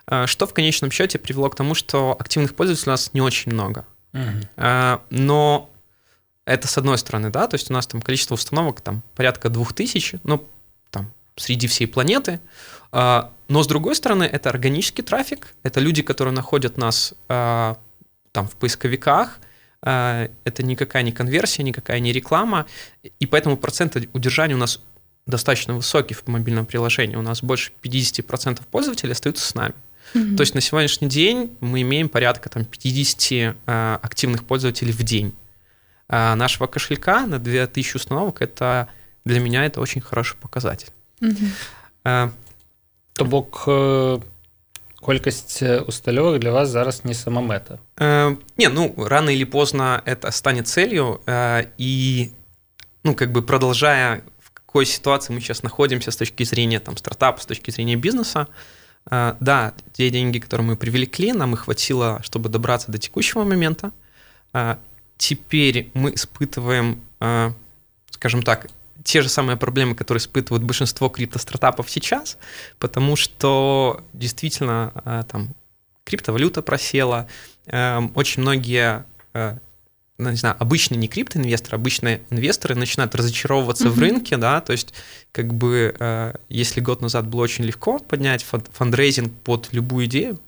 mm-hmm. 0.07 0.27
что 0.27 0.47
в 0.47 0.53
конечном 0.53 0.91
счете 0.91 1.19
привело 1.19 1.49
к 1.49 1.57
тому, 1.57 1.75
что 1.75 2.15
активных 2.19 2.55
пользователей 2.55 2.91
у 2.91 2.93
нас 2.93 3.15
не 3.15 3.23
очень 3.23 3.53
много. 3.53 3.87
Mm-hmm. 4.13 5.01
Но 5.09 5.71
это 6.45 6.69
с 6.69 6.77
одной 6.77 6.99
стороны, 6.99 7.31
да, 7.31 7.47
то 7.47 7.55
есть 7.55 7.71
у 7.71 7.73
нас 7.73 7.87
там 7.87 8.03
количество 8.03 8.35
установок 8.35 8.81
там 8.81 9.03
порядка 9.15 9.49
двух 9.49 9.73
тысяч, 9.73 10.15
ну, 10.25 10.47
там, 10.91 11.13
среди 11.37 11.67
всей 11.67 11.87
планеты. 11.87 12.41
А, 12.93 13.33
но 13.49 13.63
с 13.63 13.67
другой 13.67 13.97
стороны, 13.97 14.25
это 14.25 14.51
органический 14.51 15.03
трафик, 15.03 15.55
это 15.63 15.81
люди, 15.81 16.03
которые 16.03 16.35
находят 16.35 16.77
нас 16.77 17.15
а, 17.29 17.77
там 18.33 18.47
в 18.47 18.57
поисковиках, 18.57 19.39
а, 19.83 20.29
это 20.45 20.63
никакая 20.63 21.03
не 21.03 21.13
конверсия, 21.13 21.63
никакая 21.63 21.99
не 22.01 22.13
реклама, 22.13 22.67
и 23.19 23.27
поэтому 23.27 23.57
процент 23.57 23.97
удержания 24.13 24.55
у 24.55 24.59
нас 24.59 24.81
достаточно 25.27 25.75
высокий 25.75 26.15
в 26.15 26.27
мобильном 26.27 26.67
приложении. 26.67 27.17
У 27.17 27.23
нас 27.23 27.43
больше 27.43 27.73
50% 27.83 28.61
пользователей 28.71 29.13
остаются 29.13 29.47
с 29.47 29.55
нами. 29.55 29.75
Mm-hmm. 30.15 30.37
То 30.37 30.41
есть 30.43 30.55
на 30.55 30.61
сегодняшний 30.61 31.09
день 31.09 31.57
мы 31.61 31.83
имеем 31.83 32.09
порядка 32.09 32.49
там, 32.49 32.65
50 32.65 33.33
э, 33.33 33.99
активных 34.03 34.45
пользователей 34.45 34.93
в 34.93 35.03
день. 35.03 35.35
А 36.09 36.35
нашего 36.35 36.67
кошелька 36.67 37.27
на 37.27 37.39
2000 37.39 37.97
установок 37.97 38.43
это 38.43 38.89
для 39.25 39.41
меня 39.41 39.65
это 39.65 39.81
очень 39.81 40.01
хороший 40.01 40.37
показатель. 40.37 40.89
Mm-hmm. 41.21 41.49
Э, 42.05 42.31
То 43.15 43.25
бок 43.25 43.69
колькасць 45.03 45.63
усталёвак 45.63 46.39
для 46.41 46.53
вас 46.53 46.69
зараз 46.69 47.05
не 47.05 47.15
самамэта 47.15 47.81
э, 47.99 48.37
не 48.57 48.69
ну 48.69 48.95
рано 48.97 49.31
или 49.31 49.45
поздно 49.45 50.01
это 50.07 50.31
станет 50.31 50.69
целью 50.69 51.21
э, 51.27 51.65
и 51.77 52.31
ну 53.03 53.15
как 53.15 53.33
бы 53.33 53.43
продолжая 53.43 54.23
в 54.39 54.53
какой 54.53 54.87
ситуации 54.87 55.33
мы 55.33 55.41
сейчас 55.41 55.65
находимся 55.65 56.13
с 56.13 56.17
точки 56.17 56.45
зрения 56.45 56.79
там 56.79 56.97
стартапа 56.97 57.41
с 57.41 57.47
точки 57.47 57.73
зрения 57.73 57.97
бизнеса 57.97 58.47
э, 59.11 59.35
да 59.41 59.75
те 59.93 60.09
деньги 60.11 60.39
которые 60.39 60.67
мы 60.67 60.77
привлекли 60.77 61.33
нам 61.33 61.55
их 61.55 61.65
хватило 61.65 62.21
чтобы 62.23 62.49
добраться 62.49 62.93
до 62.93 62.99
текущего 62.99 63.43
момента. 63.43 63.91
Э, 64.53 64.77
теперь 65.19 65.91
мы 65.95 66.15
испытываем 66.15 67.01
э, 67.19 67.51
скажем 68.11 68.43
так 68.45 68.71
те 69.05 69.23
же 69.23 69.29
самые 69.29 69.57
проблемы, 69.57 69.95
которые 69.95 70.21
испытывают 70.21 70.65
большинство 70.65 71.09
криптостартапов 71.09 71.91
сейчас, 71.91 72.39
потому 72.79 73.17
что 73.17 74.05
действительно 74.13 74.93
э, 75.05 75.25
там 75.31 75.55
криптовалюта 76.05 76.63
просела, 76.63 77.29
эм, 77.67 78.13
очень 78.15 78.43
многие 78.43 79.05
э, 79.35 79.57
ну, 80.19 80.31
не 80.31 80.37
знаю, 80.37 80.57
обычные 80.59 80.99
не 80.99 81.09
криптоинвесторы, 81.09 81.77
обычные 81.77 82.23
инвесторы 82.31 82.75
начинают 82.75 83.15
разочаровываться 83.15 83.89
mm-hmm. 83.89 83.91
в 83.91 83.99
рынке, 83.99 84.37
да, 84.37 84.61
то 84.61 84.73
есть 84.73 84.95
как 85.33 85.53
бы 85.53 85.95
э, 85.99 86.35
если 86.49 86.81
год 86.81 87.01
назад 87.01 87.27
было 87.27 87.43
очень 87.43 87.65
легко 87.65 87.99
поднять 87.99 88.45
фандрейзинг 88.45 89.33
под 89.43 89.69
любую 89.73 90.07
идею, 90.07 90.41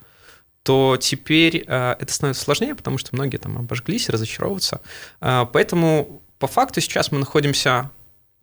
то 0.62 0.96
теперь 0.98 1.58
это 1.58 2.06
становится 2.08 2.42
сложнее, 2.42 2.74
потому 2.74 2.96
что 2.96 3.10
многие 3.12 3.36
там 3.36 3.58
обожглись, 3.58 4.08
разочаровываются. 4.08 4.80
Поэтому 5.20 6.22
по 6.38 6.46
факту 6.46 6.80
сейчас 6.80 7.12
мы 7.12 7.18
находимся 7.18 7.90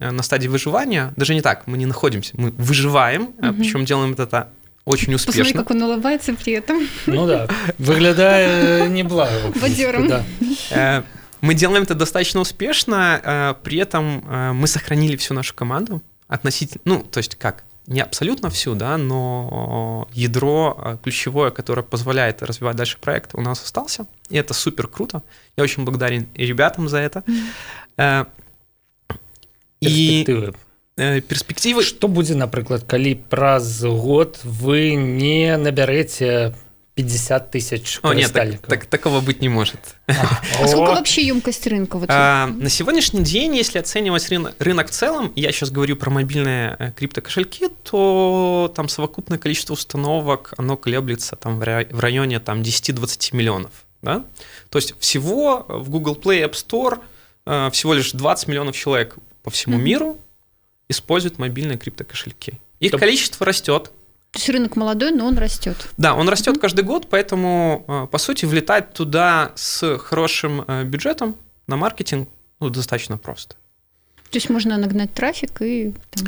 на 0.02 0.24
стадии 0.24 0.48
выживания, 0.48 1.14
даже 1.16 1.34
не 1.34 1.42
так, 1.42 1.68
мы 1.68 1.78
не 1.78 1.86
находимся, 1.86 2.34
мы 2.36 2.52
выживаем, 2.52 3.24
угу. 3.38 3.54
причем 3.60 3.86
делаем 3.86 4.14
это 4.18 4.50
очень 4.84 5.14
успешно. 5.14 5.44
Посмотри, 5.44 5.60
как 5.60 5.72
он 5.72 5.84
улыбается 5.84 6.34
при 6.34 6.54
этом. 6.54 6.88
Ну 7.06 7.28
да, 7.28 7.48
выглядая 7.78 8.88
неблаго. 8.90 9.52
Бодером. 9.62 10.08
Да. 10.08 10.26
Э, 10.72 11.04
мы 11.42 11.54
делаем 11.54 11.84
это 11.84 11.94
достаточно 11.96 12.40
успешно, 12.40 13.56
при 13.64 13.78
этом 13.78 14.56
мы 14.56 14.68
сохранили 14.68 15.16
всю 15.16 15.34
нашу 15.34 15.54
команду 15.54 16.02
относительно, 16.28 16.82
ну, 16.86 17.04
то 17.04 17.20
есть 17.20 17.36
как, 17.36 17.64
не 17.88 18.00
абсолютно 18.00 18.50
всю, 18.50 18.76
да, 18.76 18.98
но 18.98 20.08
ядро 20.14 21.00
ключевое, 21.04 21.52
которое 21.52 21.82
позволяет 21.84 22.42
развивать 22.44 22.76
дальше 22.76 22.98
проект, 23.02 23.34
у 23.34 23.42
нас 23.42 23.64
остался, 23.64 24.06
и 24.30 24.38
это 24.38 24.54
супер 24.54 24.88
круто. 24.88 25.24
Я 25.58 25.64
очень 25.64 25.84
благодарен 25.84 26.28
и 26.36 26.46
ребятам 26.46 26.88
за 26.88 27.00
это. 27.00 27.24
Перспектывы. 29.82 30.54
І 30.98 31.22
перспективы 31.22 31.84
что 31.84 32.08
будзе 32.08 32.36
напрыклад 32.36 32.84
калі 32.86 33.16
праз 33.32 33.82
год 33.82 34.40
вы 34.44 34.94
не 34.94 35.58
набярэце 35.58 36.54
50 36.96 37.52
тысяч 37.52 38.00
О, 38.04 38.14
нет, 38.14 38.34
так, 38.34 38.60
так, 38.60 38.86
такого 38.86 39.22
быть 39.22 39.42
не 39.42 39.50
может. 39.50 39.80
А 40.08 40.68
сколько 40.68 40.92
вообще 40.92 41.26
емкость 41.26 41.66
рынка? 41.68 41.98
Вот 41.98 42.10
а, 42.12 42.48
на 42.48 42.70
сегодняшний 42.70 43.24
день, 43.24 43.56
если 43.56 43.80
оценивать 43.80 44.30
рынок, 44.30 44.54
рынок 44.60 44.90
в 44.90 44.92
целом, 44.92 45.32
я 45.36 45.52
сейчас 45.52 45.72
говорю 45.72 45.96
про 45.96 46.12
мобильные 46.12 46.76
э, 46.78 46.92
криптокошельки, 46.92 47.70
то 47.84 48.72
там 48.76 48.90
совокупное 48.90 49.38
количество 49.38 49.74
установок, 49.74 50.54
оно 50.58 50.76
колеблется 50.76 51.38
там 51.38 51.60
в 51.60 52.00
районе 52.00 52.40
там, 52.40 52.62
10-20 52.62 53.36
миллионов. 53.36 53.72
Да? 54.02 54.26
То 54.70 54.78
есть 54.78 54.94
всего 55.00 55.66
в 55.70 55.90
Google 55.90 56.16
Play 56.22 56.44
App 56.44 56.54
Store 56.54 57.00
э, 57.46 57.70
всего 57.72 57.94
лишь 57.94 58.12
20 58.12 58.50
миллионов 58.50 58.76
человек 58.76 59.16
по 59.43 59.51
всему 59.51 59.79
mm-hmm. 59.79 59.83
миру 59.83 60.19
используют 60.89 61.39
мобильные 61.39 61.79
криптокошельки. 61.79 62.61
Их 62.81 62.91
Топ... 62.93 63.01
количество 63.01 63.47
растет. 63.47 63.91
То 64.33 64.39
есть 64.39 64.49
рынок 64.49 64.77
молодой, 64.77 65.13
но 65.13 65.27
он 65.27 65.39
растет. 65.39 65.89
Да, 65.97 66.15
он 66.15 66.29
растет 66.29 66.57
mm-hmm. 66.57 66.61
каждый 66.61 66.85
год, 66.85 67.09
поэтому, 67.09 67.85
э, 67.89 68.07
по 68.11 68.19
сути, 68.19 68.45
влетать 68.45 68.93
туда 68.93 69.53
с 69.55 69.99
хорошим 69.99 70.65
э, 70.67 70.85
бюджетом 70.85 71.37
на 71.67 71.77
маркетинг 71.77 72.29
ну, 72.61 72.71
достаточно 72.71 73.19
просто. 73.19 73.57
То 74.31 74.37
есть 74.37 74.51
можно 74.51 74.77
нагнать 74.77 75.13
трафик 75.13 75.63
и... 75.63 75.93
Там... 76.11 76.27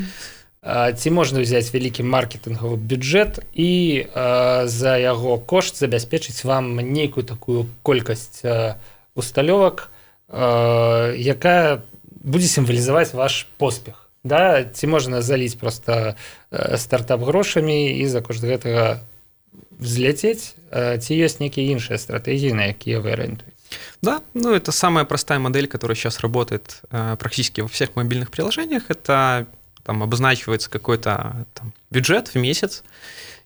ці 0.96 1.10
можна 1.10 1.40
взять 1.40 1.70
вялікі 1.72 2.02
маркетынгавы 2.02 2.76
бюджэт 2.76 3.40
і 3.54 4.04
э, 4.04 4.66
за 4.66 4.98
яго 4.98 5.38
кошт 5.38 5.78
забяспечыць 5.78 6.44
вам 6.44 6.76
нейкую 6.76 7.24
такую 7.24 7.66
колькасць 7.82 8.42
э, 8.42 8.74
усталёвак 9.14 9.88
э, 10.28 11.14
якая 11.16 11.82
будзе 12.23 12.47
сімвалізаваць 12.47 13.13
ваш 13.13 13.47
поспех. 13.57 14.09
Да 14.23 14.63
ці 14.63 14.87
можна 14.87 15.21
заліць 15.21 15.55
просто 15.59 16.15
э, 16.51 16.77
стартап 16.77 17.21
грошамі 17.21 17.91
і 17.99 18.07
за 18.07 18.21
кошт 18.21 18.43
гэтага 18.43 19.03
взлететь 19.79 20.55
ці 20.73 21.11
ёсць 21.13 21.43
нейкія 21.43 21.75
іншыя 21.75 21.97
стратегії 21.99 22.53
на 22.53 22.71
якія 22.71 23.03
вы 23.03 23.13
арыентуете 23.13 23.53
Да, 24.01 24.21
ну 24.33 24.53
это 24.53 24.71
самая 24.71 25.05
простая 25.05 25.39
модель, 25.39 25.67
которая 25.67 25.95
сейчас 25.95 26.19
работает 26.19 26.81
э, 26.91 27.15
практически 27.17 27.61
во 27.61 27.67
всех 27.67 27.95
мобильных 27.95 28.31
приложениях. 28.31 28.83
Это 28.89 29.47
там 29.83 30.03
обозначивается 30.03 30.69
какой-то 30.69 31.45
бюджет 31.89 32.29
в 32.29 32.35
месяц, 32.35 32.83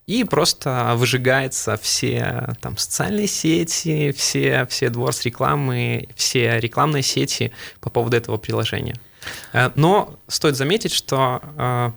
и 0.08 0.24
просто 0.24 0.94
выжигается 0.96 1.78
все 1.78 2.56
там 2.62 2.78
социальные 2.78 3.28
сети, 3.28 4.14
все, 4.14 4.66
все 4.68 4.90
дворс 4.90 5.24
рекламы, 5.26 6.08
все 6.16 6.60
рекламные 6.60 7.04
сети 7.04 7.52
по 7.82 7.90
поводу 7.90 8.16
этого 8.16 8.38
приложения. 8.38 8.96
Э, 9.52 9.70
но 9.76 10.18
стоит 10.30 10.56
заметить, 10.56 10.94
что 10.94 11.42
э, 11.58 11.92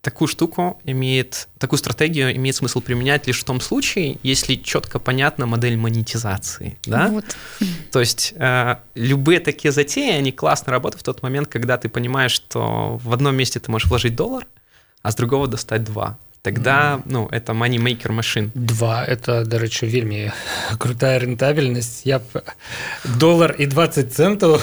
такую 0.00 0.28
штуку 0.28 0.80
имеет, 0.84 1.48
такую 1.58 1.78
стратегию 1.78 2.36
имеет 2.36 2.54
смысл 2.54 2.80
применять 2.80 3.26
лишь 3.26 3.40
в 3.40 3.44
том 3.44 3.60
случае, 3.60 4.18
если 4.22 4.54
четко 4.54 5.00
понятна 5.00 5.46
модель 5.46 5.76
монетизации, 5.76 6.78
да? 6.84 7.08
Вот. 7.08 7.36
То 7.90 7.98
есть 7.98 8.32
э, 8.36 8.76
любые 8.94 9.40
такие 9.40 9.72
затеи, 9.72 10.12
они 10.12 10.30
классно 10.30 10.70
работают 10.70 11.00
в 11.00 11.04
тот 11.04 11.22
момент, 11.22 11.48
когда 11.48 11.78
ты 11.78 11.88
понимаешь, 11.88 12.32
что 12.32 13.00
в 13.02 13.12
одном 13.12 13.34
месте 13.34 13.58
ты 13.58 13.72
можешь 13.72 13.88
вложить 13.88 14.14
доллар, 14.14 14.46
а 15.02 15.10
с 15.10 15.16
другого 15.16 15.48
достать 15.48 15.82
два 15.82 16.16
тогда 16.44 17.00
ну 17.06 17.26
это 17.32 17.54
moneymaker 17.54 18.12
машин. 18.12 18.52
Два 18.54 19.02
это 19.02 19.46
дарэчы 19.48 19.86
вельмі 19.86 20.30
крутая 20.78 21.18
рентабельнасць 21.18 22.04
я 22.04 22.20
б 22.20 22.44
доллар 23.16 23.56
і 23.58 23.66
20 23.66 24.12
центаў 24.12 24.60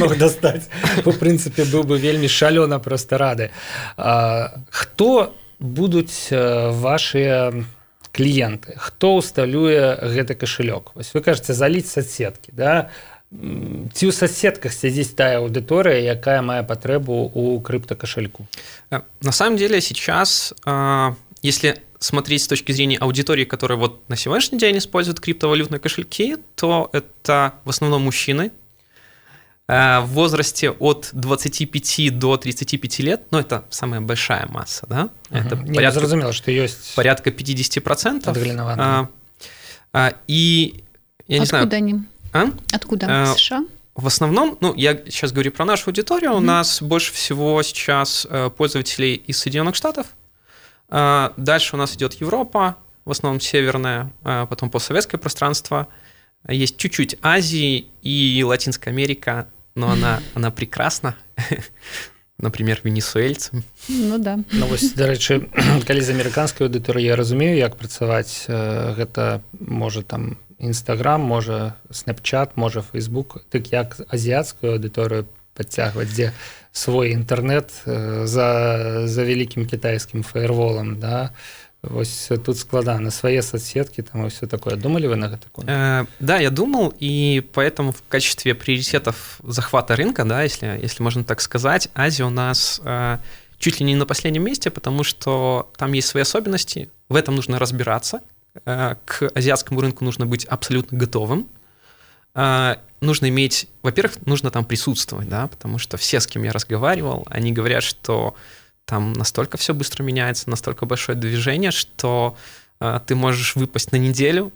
мог 0.00 0.16
дастаць 0.16 0.72
у 1.04 1.12
прынцыпе 1.12 1.68
быў 1.68 1.84
бы 1.84 2.00
вельмі 2.00 2.32
шалёна 2.32 2.80
просто 2.80 3.20
рады. 3.20 3.50
Хто 4.72 5.34
будуць 5.60 6.32
ваши 6.32 7.52
кліенты 8.16 8.74
хто 8.80 9.20
усталюе 9.20 10.00
гэты 10.00 10.32
кашылёк 10.34 10.96
вось 10.96 11.12
вы 11.12 11.20
кажаце 11.20 11.52
заліць 11.52 11.92
соцсеткі 11.92 12.56
да? 12.56 12.88
ці 12.88 13.19
ў 13.31 14.11
соседках 14.11 14.71
сядзіць 14.71 15.15
тая 15.17 15.41
аўдыторыя 15.43 15.99
якая 16.13 16.41
мае 16.41 16.63
патрэбу 16.63 17.31
у 17.33 17.59
крыптокошельку 17.59 18.47
э, 18.91 19.01
на 19.21 19.31
самом 19.31 19.57
деле 19.57 19.81
сейчас 19.81 20.53
э, 20.65 21.13
если 21.41 21.81
смотреть 21.99 22.43
с 22.43 22.47
точки 22.47 22.71
зрения 22.71 22.97
аудитории, 22.97 23.45
которая 23.45 23.77
вот 23.77 24.07
на 24.09 24.15
сегодняшний 24.15 24.59
день 24.59 24.77
использует 24.77 25.19
криптовалютные 25.19 25.79
кошельки, 25.79 26.37
то 26.55 26.89
это 26.93 27.53
в 27.63 27.69
основном 27.69 28.03
мужчины 28.03 28.51
э, 29.67 29.99
в 30.01 30.07
возрасте 30.07 30.71
от 30.71 31.09
25 31.13 32.17
до 32.17 32.37
35 32.37 32.99
лет, 32.99 33.23
ну 33.31 33.39
это 33.39 33.65
самая 33.69 34.01
большая 34.01 34.47
масса, 34.47 34.85
да? 34.87 35.09
Угу. 35.29 35.39
Это 35.39 35.55
Не, 35.55 35.75
порядка, 35.75 35.99
зразумела, 35.99 36.33
что 36.33 36.51
есть 36.51 36.95
порядка 36.95 37.29
50%. 37.29 38.31
А, 39.93 40.13
и 40.27 40.83
я 41.27 41.37
не 41.39 41.43
Откуда 41.45 41.67
знаю. 41.67 41.83
Они? 41.83 42.03
А? 42.33 42.47
Откуда? 42.73 43.07
А, 43.09 43.35
США? 43.35 43.65
В 43.95 44.07
основном, 44.07 44.57
ну, 44.59 44.73
я 44.75 44.95
сейчас 45.05 45.31
говорю 45.31 45.51
про 45.51 45.65
нашу 45.65 45.89
аудиторию, 45.89 46.31
mm-hmm. 46.31 46.37
у 46.37 46.41
нас 46.41 46.81
больше 46.81 47.13
всего 47.13 47.63
сейчас 47.63 48.27
э, 48.29 48.49
пользователей 48.49 49.15
из 49.15 49.37
Соединенных 49.37 49.75
Штатов. 49.75 50.07
А, 50.89 51.33
дальше 51.37 51.75
у 51.75 51.79
нас 51.79 51.95
идет 51.95 52.13
Европа, 52.15 52.75
в 53.05 53.11
основном 53.11 53.39
северная, 53.39 54.11
а 54.23 54.45
потом 54.47 54.69
постсоветское 54.69 55.17
пространство. 55.17 55.87
Есть 56.47 56.77
чуть-чуть 56.77 57.17
Азии 57.21 57.87
и 58.01 58.43
Латинская 58.45 58.89
Америка, 58.89 59.47
но 59.75 59.89
она, 59.89 60.21
она 60.33 60.51
прекрасна. 60.51 61.15
например 62.37 62.81
венесуэльцам 62.83 63.63
ну 63.87 64.17
да 64.17 64.39
ну, 64.51 64.65
вось 64.67 64.91
дарэчы 64.93 65.47
калі 65.87 66.01
з 66.03 66.11
амерыканскай 66.11 66.67
аўдыторыі 66.67 67.07
я 67.07 67.15
разумею 67.15 67.55
як 67.55 67.77
працаваць 67.79 68.43
гэта 68.47 69.39
можа 69.55 70.03
там 70.03 70.35
нстаграм 70.68 71.20
можа 71.20 71.74
snapchat 71.90 72.50
можа 72.56 72.84
facebook. 72.92 73.40
Так 73.48 73.72
як 73.72 74.00
азіяцкую 74.08 74.76
аўдыторыю 74.76 75.26
подцягваць 75.54 76.12
дзе 76.12 76.32
свой 76.72 77.12
інтэрнет 77.12 77.72
за 78.26 78.48
за 79.06 79.22
вялікім 79.24 79.66
кітайскім 79.66 80.22
фаерволам 80.22 81.00
да? 81.00 81.30
Вось 81.82 82.28
тут 82.44 82.58
складана 82.58 83.10
свае 83.10 83.42
соцсетки 83.42 84.02
там 84.02 84.28
все 84.28 84.46
такое 84.46 84.76
думали 84.76 85.06
вы 85.06 85.16
на 85.16 85.28
гэта 85.28 85.48
э, 85.66 86.06
да 86.20 86.38
я 86.38 86.50
думал 86.50 86.92
и 87.00 87.42
поэтому 87.54 87.92
в 87.92 88.02
качестве 88.08 88.54
приоритетов 88.54 89.40
захвата 89.42 89.96
рынка 89.96 90.24
да 90.24 90.42
если 90.42 90.78
если 90.82 91.02
можно 91.02 91.24
так 91.24 91.40
сказать 91.40 91.88
Азия 91.94 92.24
у 92.24 92.30
нас 92.30 92.82
э, 92.84 93.16
чуть 93.58 93.80
ли 93.80 93.86
не 93.86 93.94
на 93.94 94.04
последнем 94.04 94.44
месте 94.44 94.70
потому 94.70 95.04
что 95.04 95.70
там 95.78 95.94
есть 95.94 96.08
свои 96.08 96.22
особенности 96.22 96.90
в 97.08 97.16
этом 97.16 97.34
нужно 97.36 97.58
разбираться 97.58 98.20
к 98.64 99.30
азиатскому 99.34 99.80
рынку 99.80 100.04
нужно 100.04 100.26
быть 100.26 100.44
абсолютно 100.44 100.98
готовым. 100.98 101.48
Э, 102.34 102.76
нужно 103.00 103.28
иметь 103.28 103.68
во-первых 103.82 104.26
нужно 104.26 104.50
там 104.50 104.64
присутствовать 104.64 105.28
да 105.28 105.46
потому 105.48 105.78
что 105.78 105.96
все 105.96 106.20
с 106.20 106.26
кем 106.26 106.42
я 106.44 106.52
разговаривал 106.52 107.26
они 107.30 107.50
говорят 107.50 107.82
что 107.82 108.36
там 108.90 109.12
настолько 109.12 109.56
все 109.56 109.72
быстро 109.72 110.02
меняется, 110.02 110.50
настолько 110.50 110.84
большое 110.84 111.16
движение, 111.16 111.70
что 111.70 112.36
э, 112.80 113.00
ты 113.06 113.14
можешь 113.14 113.54
выпасть 113.54 113.92
на 113.92 113.96
неделю, 113.96 114.52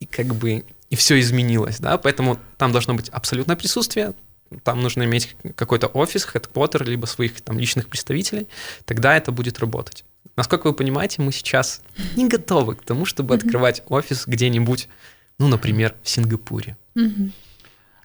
и 0.00 0.04
как 0.04 0.26
бы 0.26 0.66
и 0.90 0.96
все 0.96 1.18
изменилось, 1.18 1.78
да, 1.78 1.96
поэтому 1.96 2.38
там 2.58 2.72
должно 2.72 2.92
быть 2.92 3.08
абсолютное 3.08 3.56
присутствие, 3.56 4.12
там 4.64 4.82
нужно 4.82 5.04
иметь 5.04 5.34
какой-то 5.54 5.86
офис, 5.86 6.24
хедквотер, 6.24 6.84
либо 6.86 7.06
своих 7.06 7.40
там 7.40 7.58
личных 7.58 7.88
представителей, 7.88 8.48
тогда 8.84 9.16
это 9.16 9.32
будет 9.32 9.60
работать. 9.60 10.04
Насколько 10.35 10.67
вы 10.67 10.73
понимаете, 10.73 11.21
мы 11.21 11.31
сейчас 11.31 11.81
не 12.15 12.27
готовы 12.27 12.75
к 12.75 12.83
тому, 12.83 13.05
чтобы 13.05 13.35
открывать 13.35 13.83
офис 13.87 14.27
где-нибудь, 14.27 14.89
ну, 15.39 15.47
например, 15.47 15.95
в 16.03 16.09
Сингапуре. 16.09 16.75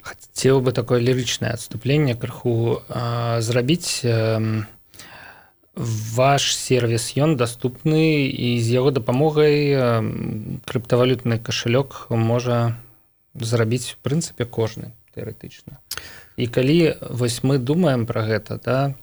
Хотел 0.03 0.61
бы 0.61 0.73
такое 0.73 1.01
лиричное 1.01 1.53
отступление 1.53 2.15
крыху 2.15 2.83
э, 2.89 3.41
зрабіць 3.43 4.01
э, 4.03 4.65
ваш 5.81 6.57
сервис 6.57 7.17
ён 7.17 7.37
доступны 7.37 8.27
і 8.29 8.61
з 8.61 8.69
яго 8.69 8.91
дапамогай 8.91 9.73
крыптавалютны 10.67 11.39
кашалёк 11.39 12.11
можа 12.11 12.77
зрабіць 13.35 13.95
в 13.95 13.97
прынцыпе 14.03 14.45
кожны 14.45 14.93
тэарэтычна 15.15 15.79
і 16.37 16.47
калі 16.47 16.97
вось 17.09 17.41
мы 17.47 17.59
думаем 17.59 18.05
про 18.07 18.27
гэта 18.27 18.61
да 18.61 18.95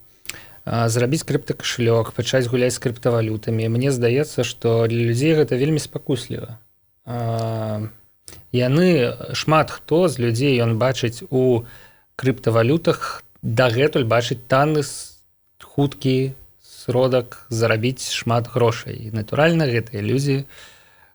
зрабіць 0.67 1.25
крыптакашалёк 1.27 2.13
пачаць 2.17 2.47
гуляць 2.47 2.75
з 2.77 2.83
крыптавалютамі 2.83 3.69
мне 3.69 3.91
здаецца 3.91 4.45
что 4.45 4.87
для 4.87 5.03
людзей 5.11 5.35
гэта 5.35 5.59
вельмі 5.59 5.83
спакусліва 5.83 6.59
яны 8.53 8.89
шмат 9.35 9.71
хто 9.71 10.09
з 10.09 10.23
людзей 10.23 10.61
ён 10.63 10.79
бачыць 10.79 11.27
у 11.31 11.65
крыптавалютах 12.17 13.25
дагэтуль 13.43 14.07
бачыць 14.07 14.43
танны 14.47 14.87
хуткі 15.63 16.35
сродак 16.63 17.47
зарабіць 17.49 18.11
шмат 18.11 18.51
грошай. 18.53 19.11
Натуральна 19.13 19.67
гэтыя 19.71 20.03
людзі 20.03 20.45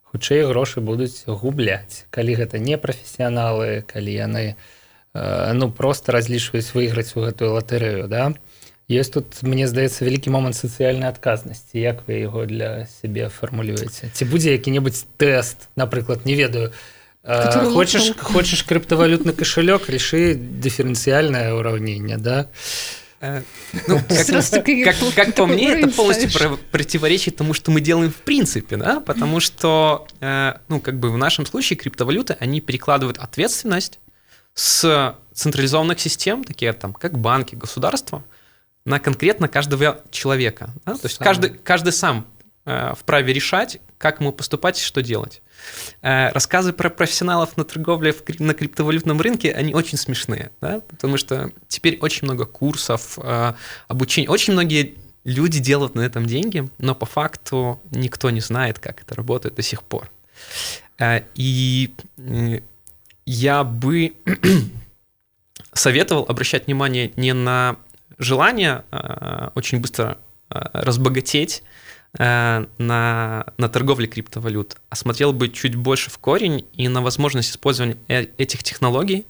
хутчэй 0.08 0.48
грошы 0.48 0.82
будуць 0.82 1.27
губляць. 1.27 2.08
Калі 2.10 2.36
гэта 2.39 2.60
не 2.60 2.77
прафесіяналы 2.80 3.84
калі 3.88 4.12
яны 4.12 4.46
ну 5.13 5.72
просто 5.72 6.12
разлічваюць 6.12 6.74
выйграць 6.74 7.16
у 7.16 7.25
гэтую 7.25 7.54
латарэю 7.54 8.08
да 8.08 8.34
есть 8.88 9.12
тут 9.12 9.43
мне 9.43 9.67
здаецца 9.69 10.05
вялікі 10.05 10.31
момант 10.31 10.57
сацыяльнай 10.57 11.09
адказнасці 11.09 11.79
як 11.79 12.07
вы 12.07 12.23
яго 12.23 12.47
для 12.47 12.87
сябе 13.00 13.29
фармулюеце 13.29 14.11
ці 14.12 14.25
будзе 14.25 14.52
які-небудзь 14.57 15.07
тэст 15.17 15.69
напрыклад 15.76 16.26
не 16.26 16.35
ведаю 16.35 16.73
э, 17.25 17.73
хочаш 17.73 18.12
хочаш 18.19 18.64
крыптавалютны 18.64 19.33
кашалёк 19.33 19.88
реши 19.88 20.35
дыферэнцыяльнае 20.35 21.55
ўраўненне 21.55 22.19
да 22.19 22.47
і 22.47 23.02
Э, 23.23 23.43
ну, 23.87 24.00
как, 24.09 24.26
как, 24.85 25.14
как 25.14 25.35
по 25.37 25.47
мне, 25.47 25.69
это 25.69 25.88
полностью 25.88 26.59
противоречит 26.73 27.37
тому, 27.37 27.55
что 27.55 27.71
мы 27.71 27.81
делаем 27.81 28.11
в 28.11 28.17
принципе, 28.17 28.76
да, 28.76 28.99
потому 28.99 29.38
что, 29.38 30.09
э, 30.21 30.55
ну, 30.67 30.81
как 30.81 30.99
бы 30.99 31.12
в 31.12 31.17
нашем 31.17 31.47
случае 31.47 31.76
криптовалюты, 31.76 32.37
они 32.41 32.61
перекладывают 32.61 33.19
ответственность 33.19 34.00
с 34.54 35.17
централизованных 35.32 36.00
систем, 36.00 36.43
такие 36.43 36.73
там, 36.73 36.93
как 36.93 37.17
банки, 37.17 37.54
государства, 37.54 38.19
на 38.19 38.25
конкретно 39.00 39.48
каждого 39.48 40.02
человека. 40.12 40.70
Да? 40.86 40.94
То 40.94 41.08
есть 41.08 41.18
каждый, 41.18 41.50
каждый 41.52 41.92
сам 41.92 42.26
э, 42.66 42.94
вправе 42.98 43.34
решать, 43.34 43.80
как 43.98 44.20
ему 44.20 44.32
поступать 44.32 44.80
и 44.80 44.84
что 44.84 45.02
делать. 45.02 45.42
Э, 46.02 46.30
рассказы 46.32 46.74
про 46.74 46.90
профессионалов 46.90 47.58
на 47.58 47.64
торговле 47.64 48.16
на 48.40 48.54
криптовалютном 48.54 49.20
рынке, 49.20 49.52
они 49.52 49.74
очень 49.74 49.98
смешные, 49.98 50.52
да? 50.62 50.82
потому 50.88 51.18
что 51.18 51.52
теперь 51.68 51.98
очень 52.00 52.26
много 52.26 52.46
курсов, 52.46 53.20
э, 53.22 53.54
обучения, 53.88 54.30
очень 54.30 54.54
многие 54.54 54.96
люди 55.24 55.60
делают 55.60 55.96
на 55.96 56.02
этом 56.02 56.26
деньги, 56.26 56.68
но 56.78 56.96
по 56.96 57.06
факту 57.06 57.82
никто 57.92 58.30
не 58.30 58.40
знает, 58.40 58.80
как 58.80 59.02
это 59.02 59.16
работает 59.16 59.56
до 59.56 59.62
сих 59.62 59.84
пор. 59.84 60.10
Э, 60.98 61.22
и 61.36 61.92
я 63.26 63.64
бы 63.66 64.14
советовал 65.74 66.26
обращать 66.28 66.68
внимание 66.68 67.12
не 67.18 67.34
на 67.34 67.76
желание 68.18 68.84
очень 69.56 69.80
быстро 69.80 70.18
разбогатеть, 70.50 71.64
Э, 72.18 72.66
на, 72.77 73.46
на 73.58 73.70
торговле 73.70 74.08
криптовалют, 74.08 74.77
а 74.90 74.96
смотрел 74.96 75.34
бы 75.34 75.50
чуть 75.50 75.75
больше 75.75 76.10
в 76.10 76.18
корень 76.18 76.66
и 76.74 76.88
на 76.88 77.01
возможность 77.01 77.51
использования 77.51 77.98
э, 78.08 78.27
этих 78.38 78.64
технологий 78.64 79.27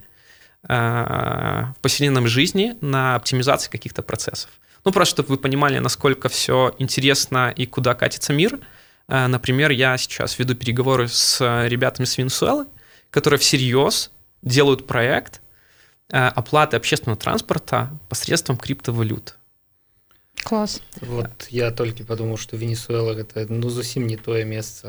э, 0.67 0.73
в 0.73 1.75
повседневной 1.81 2.27
жизни 2.27 2.75
на 2.79 3.15
оптимизации 3.15 3.69
каких-то 3.69 4.03
процессов. 4.03 4.51
Ну, 4.85 4.91
просто 4.91 5.15
чтобы 5.15 5.29
вы 5.29 5.37
понимали, 5.37 5.79
насколько 5.79 6.29
все 6.29 6.73
интересно 6.77 7.51
и 7.53 7.65
куда 7.65 7.93
катится 7.93 8.31
мир. 8.31 8.59
Например, 9.09 9.71
я 9.71 9.97
сейчас 9.97 10.37
веду 10.37 10.53
переговоры 10.55 11.07
с 11.07 11.41
ребятами 11.67 12.05
с 12.05 12.17
Венесуэлы, 12.17 12.67
которые 13.09 13.39
всерьез 13.39 14.11
делают 14.43 14.85
проект 14.85 15.41
оплаты 16.08 16.76
общественного 16.76 17.18
транспорта 17.18 17.90
посредством 18.08 18.56
криптовалют. 18.56 19.36
Клас. 20.42 20.82
Вот 21.00 21.48
я 21.50 21.70
толькі 21.70 22.04
подумал, 22.04 22.36
что 22.36 22.56
Венесуэла 22.56 23.14
гэта 23.14 23.46
ну 23.48 23.70
зусім 23.70 24.06
не 24.06 24.16
тое 24.16 24.44
месца. 24.44 24.88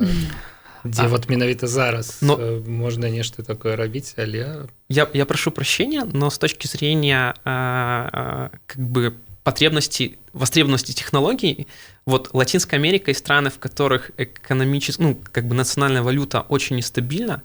Дзе 0.83 1.03
а, 1.03 1.07
вот 1.07 1.29
менавіта 1.29 1.67
зараз 1.67 2.19
но, 2.21 2.37
можна 2.67 3.09
нешта 3.09 3.43
такое 3.43 3.75
рабіць 3.75 4.15
але 4.17 4.67
я, 4.89 5.07
я 5.13 5.25
прошу 5.25 5.51
прощения 5.51 6.03
но 6.03 6.29
с 6.29 6.37
точки 6.37 6.67
зрения 6.67 7.33
а, 7.45 8.09
а, 8.11 8.49
как 8.65 8.83
бы 8.83 9.13
потребности 9.43 10.17
востребованности 10.33 10.91
технологий 10.91 11.67
вот 12.05 12.33
Латинская 12.33 12.75
Америка 12.75 13.11
и 13.11 13.13
страны 13.13 13.49
в 13.49 13.59
которых 13.59 14.11
экономически 14.17 15.01
ну 15.01 15.17
как 15.31 15.47
бы 15.47 15.55
национальная 15.55 16.01
валюта 16.01 16.41
очень 16.41 16.75
нестабильна 16.75 17.41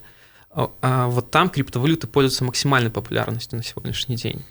а, 0.56 1.08
вот 1.08 1.32
там 1.32 1.50
криптовалюты 1.50 2.08
пользуются 2.08 2.44
максимальной 2.44 2.92
популярностью 2.92 3.58
на 3.58 3.64
сегодняшний 3.64 4.16
день 4.16 4.44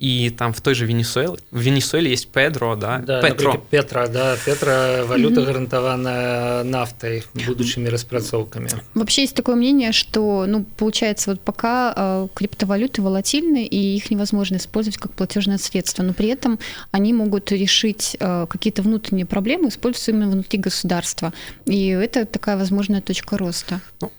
и 0.00 0.30
там 0.30 0.54
в 0.54 0.62
той 0.62 0.74
же 0.74 0.86
Венесуэле, 0.86 1.36
в 1.50 1.60
Венесуэле 1.60 2.10
есть 2.10 2.28
Педро, 2.28 2.74
да, 2.74 2.98
да 3.00 3.20
Петро. 3.20 3.62
Петра, 3.70 4.08
да, 4.08 4.34
Петра 4.46 5.04
валюта 5.04 5.42
mm-hmm. 5.42 5.44
гарантованная 5.44 6.64
нафтой, 6.64 7.22
будущими 7.46 7.86
распрацоўками. 7.86 8.70
Вообще 8.94 9.22
есть 9.22 9.36
такое 9.36 9.56
мнение, 9.56 9.92
что, 9.92 10.46
ну, 10.48 10.64
получается, 10.78 11.30
вот 11.30 11.42
пока 11.42 11.92
э, 11.94 12.28
криптовалюты 12.34 13.02
волатильны, 13.02 13.66
и 13.66 13.96
их 13.96 14.10
невозможно 14.10 14.56
использовать 14.56 14.96
как 14.96 15.12
платежное 15.12 15.58
средство, 15.58 16.02
но 16.02 16.14
при 16.14 16.28
этом 16.28 16.58
они 16.92 17.12
могут 17.12 17.52
решить 17.52 18.16
э, 18.18 18.46
какие-то 18.48 18.80
внутренние 18.80 19.26
проблемы, 19.26 19.68
используя 19.68 20.14
именно 20.14 20.30
внутри 20.30 20.58
государства. 20.58 21.34
И 21.66 21.88
это 21.88 22.24
такая 22.24 22.56
возможная 22.56 23.02
точка 23.02 23.36
роста. 23.36 23.82
Ну, 24.00 24.10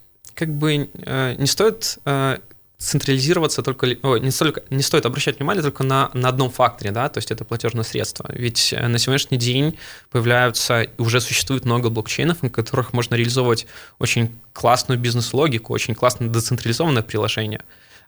как 0.42 0.50
бы 0.56 0.90
э, 0.92 1.36
не 1.38 1.46
стоит 1.46 2.00
э, 2.04 2.40
централизироваться 2.80 3.62
только, 3.62 3.86
о, 4.02 4.18
не, 4.18 4.32
столько, 4.32 4.64
не 4.72 4.82
стоит 4.82 5.06
обращать 5.06 5.38
внимание 5.38 5.62
только 5.62 5.84
на, 5.84 6.10
на 6.16 6.30
одном 6.30 6.50
факторе, 6.50 6.90
да, 6.90 7.10
то 7.10 7.20
есть 7.20 7.30
это 7.30 7.46
платежное 7.46 7.84
средство. 7.84 8.26
Ведь 8.34 8.74
э, 8.74 8.88
на 8.88 8.98
сегодняшний 8.98 9.38
день 9.38 9.78
появляются, 10.10 10.88
уже 10.98 11.22
существует 11.22 11.64
много 11.64 11.92
блокчейнов, 11.92 12.42
на 12.42 12.50
которых 12.50 12.92
можно 12.92 13.14
реализовывать 13.14 13.68
очень 14.00 14.32
классную 14.52 15.00
бизнес-логику, 15.00 15.74
очень 15.74 15.94
классное 15.94 16.28
децентрализованное 16.28 17.04
приложение. 17.04 17.62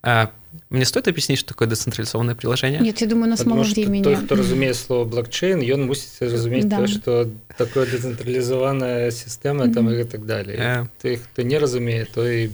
Э, 0.04 0.28
мне 0.70 0.86
стоит 0.86 1.08
объяснить, 1.08 1.40
что 1.40 1.50
такое 1.50 1.68
децентрализованное 1.68 2.36
приложение? 2.36 2.80
Нет, 2.80 3.02
я 3.02 3.08
думаю, 3.08 3.28
у 3.28 3.30
нас 3.30 3.40
Потому 3.40 3.62
мало 3.62 3.70
времени. 3.70 4.04
Той, 4.04 4.16
хто 4.16 4.36
розуміє 4.36 4.74
слово 4.74 5.06
блокчейн, 5.06 5.60
ён 5.60 5.86
мусить 5.86 6.22
разуметь 6.22 6.68
да. 6.68 6.78
то, 6.78 6.88
что 6.88 7.30
такое 7.58 7.86
децентрализованная 7.86 9.12
система 9.12 9.70
там, 9.74 9.90
и 9.90 10.04
так 10.04 10.26
далее. 10.26 10.58
Э... 10.58 10.86
Ты, 11.02 11.18
кто 11.18 11.42
не 11.42 11.60
разумеет, 11.60 12.12
то 12.12 12.28
и 12.28 12.50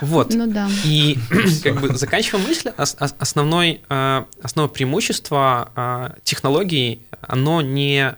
вот. 0.00 0.34
Ну 0.34 0.46
да. 0.46 0.68
И 0.84 1.18
как 1.62 1.80
бы 1.80 1.94
заканчивая 1.96 2.42
мысль, 2.42 2.70
основной, 2.76 3.80
э, 3.88 4.24
основное 4.42 4.72
преимущество 4.72 5.70
э, 5.76 6.20
технологий, 6.24 7.02
оно 7.20 7.60
не, 7.60 8.14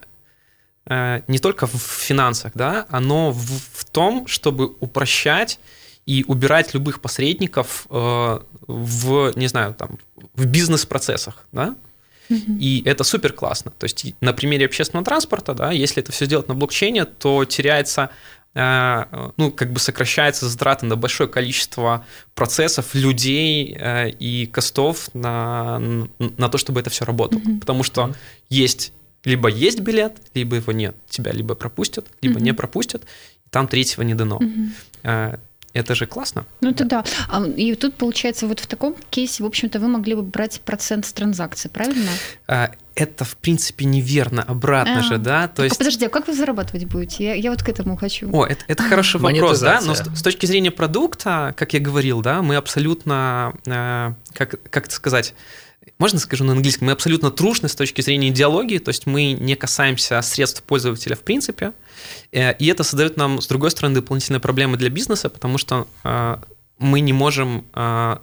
э, 0.86 1.20
не 1.28 1.38
только 1.38 1.66
в 1.66 1.76
финансах, 1.76 2.52
да, 2.54 2.86
оно 2.88 3.30
в, 3.30 3.60
в 3.72 3.84
том, 3.84 4.26
чтобы 4.26 4.66
упрощать 4.80 5.58
и 5.58 5.83
убирать 6.26 6.74
любых 6.74 7.00
посредников 7.00 7.86
э, 7.90 8.38
в, 8.66 9.32
не 9.36 9.46
знаю, 9.46 9.74
там, 9.74 9.98
в 10.34 10.46
бизнес-процессах, 10.46 11.46
да, 11.52 11.74
и 12.28 12.82
это 12.84 13.04
супер 13.04 13.32
классно. 13.32 13.70
То 13.70 13.84
есть 13.84 14.14
на 14.20 14.32
примере 14.32 14.66
общественного 14.66 15.04
транспорта, 15.04 15.54
да, 15.54 15.72
если 15.72 16.02
это 16.02 16.12
все 16.12 16.24
сделать 16.24 16.48
на 16.48 16.54
блокчейне, 16.54 17.04
то 17.04 17.44
теряется 17.44 18.10
э, 18.54 19.30
ну, 19.36 19.50
как 19.50 19.72
бы 19.72 19.80
сокращается 19.80 20.48
затраты 20.48 20.86
на 20.86 20.96
большое 20.96 21.28
количество 21.28 22.04
процессов, 22.34 22.94
людей 22.94 23.76
э, 23.78 24.10
и 24.10 24.46
костов 24.46 25.10
на, 25.14 25.78
на 26.18 26.48
то, 26.48 26.58
чтобы 26.58 26.80
это 26.80 26.90
все 26.90 27.04
работало. 27.04 27.40
Mm-hmm. 27.40 27.60
Потому 27.60 27.82
что 27.82 28.14
есть 28.48 28.92
либо 29.24 29.48
есть 29.48 29.80
билет, 29.80 30.16
либо 30.34 30.56
его 30.56 30.72
нет. 30.72 30.94
Тебя 31.08 31.32
либо 31.32 31.54
пропустят, 31.54 32.06
либо 32.20 32.38
mm-hmm. 32.38 32.42
не 32.42 32.54
пропустят. 32.54 33.02
Там 33.50 33.68
третьего 33.68 34.02
не 34.02 34.14
дано. 34.14 34.38
Mm-hmm. 34.38 35.38
Это 35.74 35.96
же 35.96 36.06
классно. 36.06 36.46
Ну 36.60 36.70
это 36.70 36.84
да. 36.84 37.04
да. 37.28 37.46
И 37.56 37.74
тут 37.74 37.94
получается 37.94 38.46
вот 38.46 38.60
в 38.60 38.66
таком 38.68 38.94
кейсе, 39.10 39.42
в 39.42 39.46
общем-то, 39.46 39.80
вы 39.80 39.88
могли 39.88 40.14
бы 40.14 40.22
брать 40.22 40.60
процент 40.60 41.04
с 41.04 41.12
транзакции, 41.12 41.68
правильно? 41.68 42.10
А, 42.46 42.70
это, 42.94 43.24
в 43.24 43.36
принципе, 43.36 43.84
неверно, 43.84 44.44
обратно 44.44 45.00
а, 45.00 45.02
же, 45.02 45.18
да? 45.18 45.48
То 45.48 45.64
есть... 45.64 45.76
подожди, 45.76 46.06
а 46.06 46.08
как 46.08 46.28
вы 46.28 46.34
зарабатывать 46.34 46.84
будете? 46.84 47.24
Я, 47.24 47.34
я 47.34 47.50
вот 47.50 47.64
к 47.64 47.68
этому 47.68 47.96
хочу. 47.96 48.30
О, 48.32 48.46
это, 48.46 48.64
это 48.68 48.84
хороший 48.84 49.20
вопрос, 49.20 49.60
да? 49.60 49.80
Но 49.84 49.96
с, 49.96 50.02
с 50.02 50.22
точки 50.22 50.46
зрения 50.46 50.70
продукта, 50.70 51.52
как 51.56 51.74
я 51.74 51.80
говорил, 51.80 52.22
да, 52.22 52.40
мы 52.40 52.54
абсолютно, 52.54 53.52
э, 53.66 54.12
как, 54.32 54.54
как 54.70 54.86
это 54.86 54.94
сказать, 54.94 55.34
можно 55.98 56.18
скажу 56.18 56.44
на 56.44 56.52
английском, 56.52 56.86
мы 56.86 56.92
абсолютно 56.92 57.30
трушны 57.30 57.68
с 57.68 57.74
точки 57.74 58.00
зрения 58.00 58.28
идеологии, 58.28 58.78
то 58.78 58.88
есть 58.88 59.06
мы 59.06 59.32
не 59.32 59.54
касаемся 59.54 60.20
средств 60.22 60.62
пользователя 60.62 61.14
в 61.14 61.20
принципе, 61.20 61.72
э, 62.32 62.56
и 62.56 62.66
это 62.66 62.82
создает 62.82 63.16
нам, 63.16 63.40
с 63.40 63.46
другой 63.46 63.70
стороны, 63.70 63.94
дополнительные 63.96 64.40
проблемы 64.40 64.76
для 64.76 64.90
бизнеса, 64.90 65.30
потому 65.30 65.58
что 65.58 65.86
э, 66.02 66.36
мы 66.78 66.98
не 66.98 67.12
можем 67.12 67.64
э, 67.74 68.16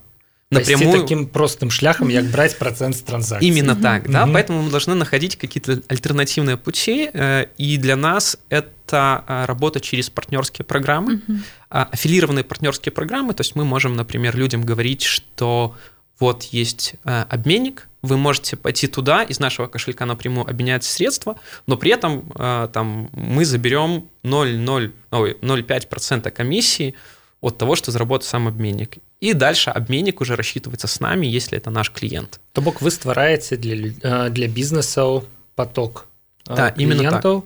напрямую... 0.50 0.92
Пойти 0.92 1.02
таким 1.02 1.28
простым 1.28 1.72
шляхом, 1.72 2.10
як 2.10 2.26
брать 2.26 2.58
процент 2.58 2.98
с 2.98 3.02
транзакций. 3.02 3.48
Именно 3.48 3.74
угу. 3.74 3.82
так, 3.82 4.12
да, 4.12 4.26
угу. 4.26 4.34
поэтому 4.34 4.64
мы 4.64 4.70
должны 4.70 4.94
находить 4.94 5.38
какие-то 5.38 5.82
альтернативные 5.88 6.58
пути, 6.58 7.10
и 7.58 7.78
для 7.78 7.96
нас 7.96 8.38
это 8.50 9.24
работа 9.48 9.80
через 9.80 10.10
партнерские 10.10 10.66
программы, 10.66 11.22
угу. 11.26 11.38
аффилированные 11.70 12.44
партнерские 12.44 12.92
программы, 12.92 13.34
то 13.34 13.42
есть 13.42 13.56
мы 13.56 13.64
можем, 13.64 13.96
например, 13.96 14.36
людям 14.36 14.64
говорить, 14.64 15.04
что 15.04 15.78
вот 16.21 16.45
есть 16.45 16.95
э, 17.05 17.25
обменник, 17.29 17.89
вы 18.03 18.17
можете 18.17 18.57
пойти 18.57 18.87
туда, 18.87 19.23
из 19.23 19.41
нашего 19.41 19.67
кошелька 19.67 20.07
напрямую 20.07 20.49
обменять 20.49 20.85
средства, 20.85 21.37
но 21.67 21.77
при 21.77 21.91
этом 21.91 22.33
э, 22.35 22.69
там, 22.73 23.11
мы 23.13 23.45
заберем 23.45 24.09
0,05% 24.25 26.31
комиссии 26.31 26.95
от 27.41 27.59
того, 27.59 27.77
что 27.77 27.91
заработает 27.91 28.31
сам 28.31 28.49
обменник. 28.49 28.97
И 29.21 29.35
дальше 29.35 29.71
обменник 29.71 30.21
уже 30.21 30.37
рассчитывается 30.37 30.87
с 30.87 31.01
нами, 31.01 31.27
если 31.27 31.59
это 31.59 31.71
наш 31.71 31.91
клиент. 31.91 32.41
То 32.53 32.63
бок 32.63 32.81
вы 32.81 32.91
ствараете 32.91 33.57
для, 33.57 33.93
э, 34.03 34.31
для 34.31 34.49
бизнеса 34.49 35.23
поток 35.55 36.07
да, 36.47 36.71
клиентов, 36.71 37.45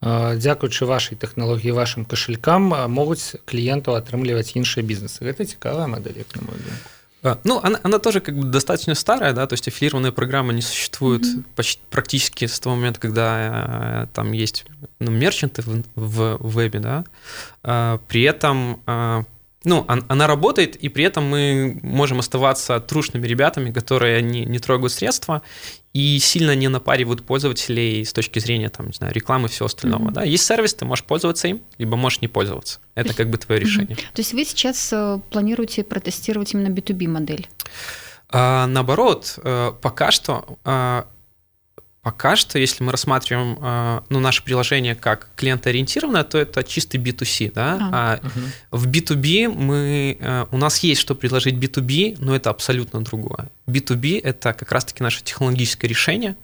дзякуючы 0.00 0.86
вашай 0.86 1.18
тэхналогіі 1.18 1.74
вашим 1.74 2.06
кошелькам 2.06 2.70
могуць 2.86 3.34
кліенту 3.50 3.98
атрымліваць 3.98 4.54
іншыя 4.54 4.86
бізнесы 4.86 5.26
гэта 5.26 5.42
цікавая 5.42 5.90
модель 5.90 6.22
на 6.38 6.46
мой 6.46 6.54
думку 6.54 6.86
А, 6.86 6.91
ну, 7.43 7.59
она, 7.63 7.79
она 7.83 7.99
тоже 7.99 8.19
как 8.19 8.37
бы 8.37 8.43
достаточно 8.45 8.95
старая, 8.95 9.33
да, 9.33 9.47
то 9.47 9.53
есть 9.53 9.67
аффилированные 9.67 10.11
программы 10.11 10.53
не 10.53 10.61
существуют 10.61 11.23
mm-hmm. 11.23 11.43
почти, 11.55 11.81
практически 11.89 12.45
с 12.45 12.59
того 12.59 12.75
момента, 12.75 12.99
когда 12.99 14.03
э, 14.03 14.07
там 14.13 14.33
есть 14.33 14.65
ну, 14.99 15.11
мерчанты 15.11 15.61
в, 15.61 15.83
в, 15.95 16.37
в 16.37 16.55
вебе, 16.55 16.79
да. 16.79 17.05
Э, 17.63 17.97
при 18.07 18.23
этом 18.23 18.81
э, 18.85 19.23
ну, 19.65 19.85
она 19.87 20.27
работает, 20.27 20.75
и 20.75 20.89
при 20.89 21.05
этом 21.05 21.23
мы 21.25 21.79
можем 21.81 22.19
оставаться 22.19 22.79
трушными 22.79 23.25
ребятами, 23.25 23.71
которые 23.71 24.21
не, 24.21 24.45
не 24.45 24.59
трогают 24.59 24.91
средства 24.91 25.41
и 25.93 26.19
сильно 26.19 26.55
не 26.55 26.67
напаривают 26.67 27.23
пользователей 27.23 28.03
с 28.03 28.13
точки 28.13 28.39
зрения 28.39 28.69
там, 28.69 28.87
не 28.87 28.93
знаю, 28.93 29.13
рекламы 29.13 29.47
и 29.47 29.51
всего 29.51 29.67
остального. 29.67 30.09
Mm-hmm. 30.09 30.13
Да? 30.13 30.23
Есть 30.23 30.45
сервис, 30.45 30.73
ты 30.73 30.85
можешь 30.85 31.05
пользоваться 31.05 31.47
им, 31.47 31.61
либо 31.77 31.95
можешь 31.95 32.21
не 32.21 32.27
пользоваться. 32.27 32.79
Это 32.95 33.13
как 33.13 33.29
бы 33.29 33.37
твое 33.37 33.61
решение. 33.61 33.95
Mm-hmm. 33.95 34.13
То 34.13 34.19
есть 34.19 34.33
вы 34.33 34.43
сейчас 34.43 34.89
э, 34.91 35.19
планируете 35.29 35.83
протестировать 35.83 36.53
именно 36.53 36.73
B2B 36.73 37.07
модель? 37.07 37.47
А, 38.29 38.65
наоборот, 38.67 39.39
э, 39.43 39.71
пока 39.81 40.11
что 40.11 40.57
а, 40.65 41.07
Пока 42.03 42.35
что, 42.35 42.59
если 42.59 42.83
мы 42.83 42.91
рассматриваем 42.91 43.57
э, 43.61 44.01
ну, 44.09 44.19
наше 44.19 44.43
приложение 44.43 44.93
как 44.93 45.29
клиентоориентированное, 45.37 46.25
то 46.25 46.37
это 46.37 46.61
чистый 46.61 46.99
B2C. 46.99 47.53
Да? 47.53 47.77
А, 47.79 48.19
а 48.21 48.27
угу. 48.27 48.39
В 48.71 48.87
B2B 48.89 49.47
мы, 49.47 50.17
э, 50.19 50.45
у 50.51 50.57
нас 50.57 50.79
есть 50.79 50.99
что 50.99 51.15
предложить 51.15 51.55
B2B, 51.55 52.17
но 52.19 52.35
это 52.35 52.49
абсолютно 52.49 53.01
другое. 53.05 53.49
B2B– 53.67 54.19
это 54.23 54.51
как 54.51 54.73
раз-таки 54.73 55.01
наше 55.01 55.23
технологическое 55.23 55.87
решение, 55.87 56.35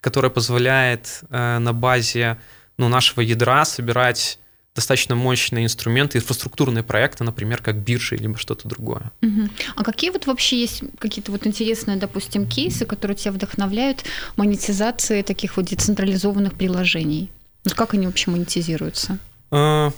которое 0.00 0.30
позволяет 0.30 1.22
э, 1.30 1.58
на 1.58 1.72
базе 1.72 2.38
ну, 2.76 2.88
нашего 2.88 3.20
ядра 3.20 3.64
собирать 3.64 4.38
достаточно 4.78 5.16
мощные 5.16 5.64
инструменты, 5.64 6.18
инфраструктурные 6.18 6.82
проекты, 6.84 7.24
например, 7.24 7.60
как 7.60 7.76
биржи 7.76 8.14
или 8.16 8.32
что-то 8.34 8.68
другое. 8.68 9.10
Угу. 9.22 9.48
А 9.76 9.84
какие 9.84 10.10
вот 10.10 10.26
вообще 10.26 10.60
есть 10.60 10.82
какие-то 10.98 11.32
вот 11.32 11.46
интересные, 11.46 11.96
допустим, 11.96 12.46
кейсы, 12.46 12.86
которые 12.86 13.16
тебя 13.16 13.32
вдохновляют 13.32 14.04
монетизации 14.36 15.22
таких 15.22 15.56
вот 15.56 15.66
децентрализованных 15.66 16.54
приложений? 16.54 17.30
Вот 17.64 17.74
как 17.74 17.94
они 17.94 18.06
вообще 18.06 18.30
монетизируются? 18.30 19.18
А, 19.50 19.92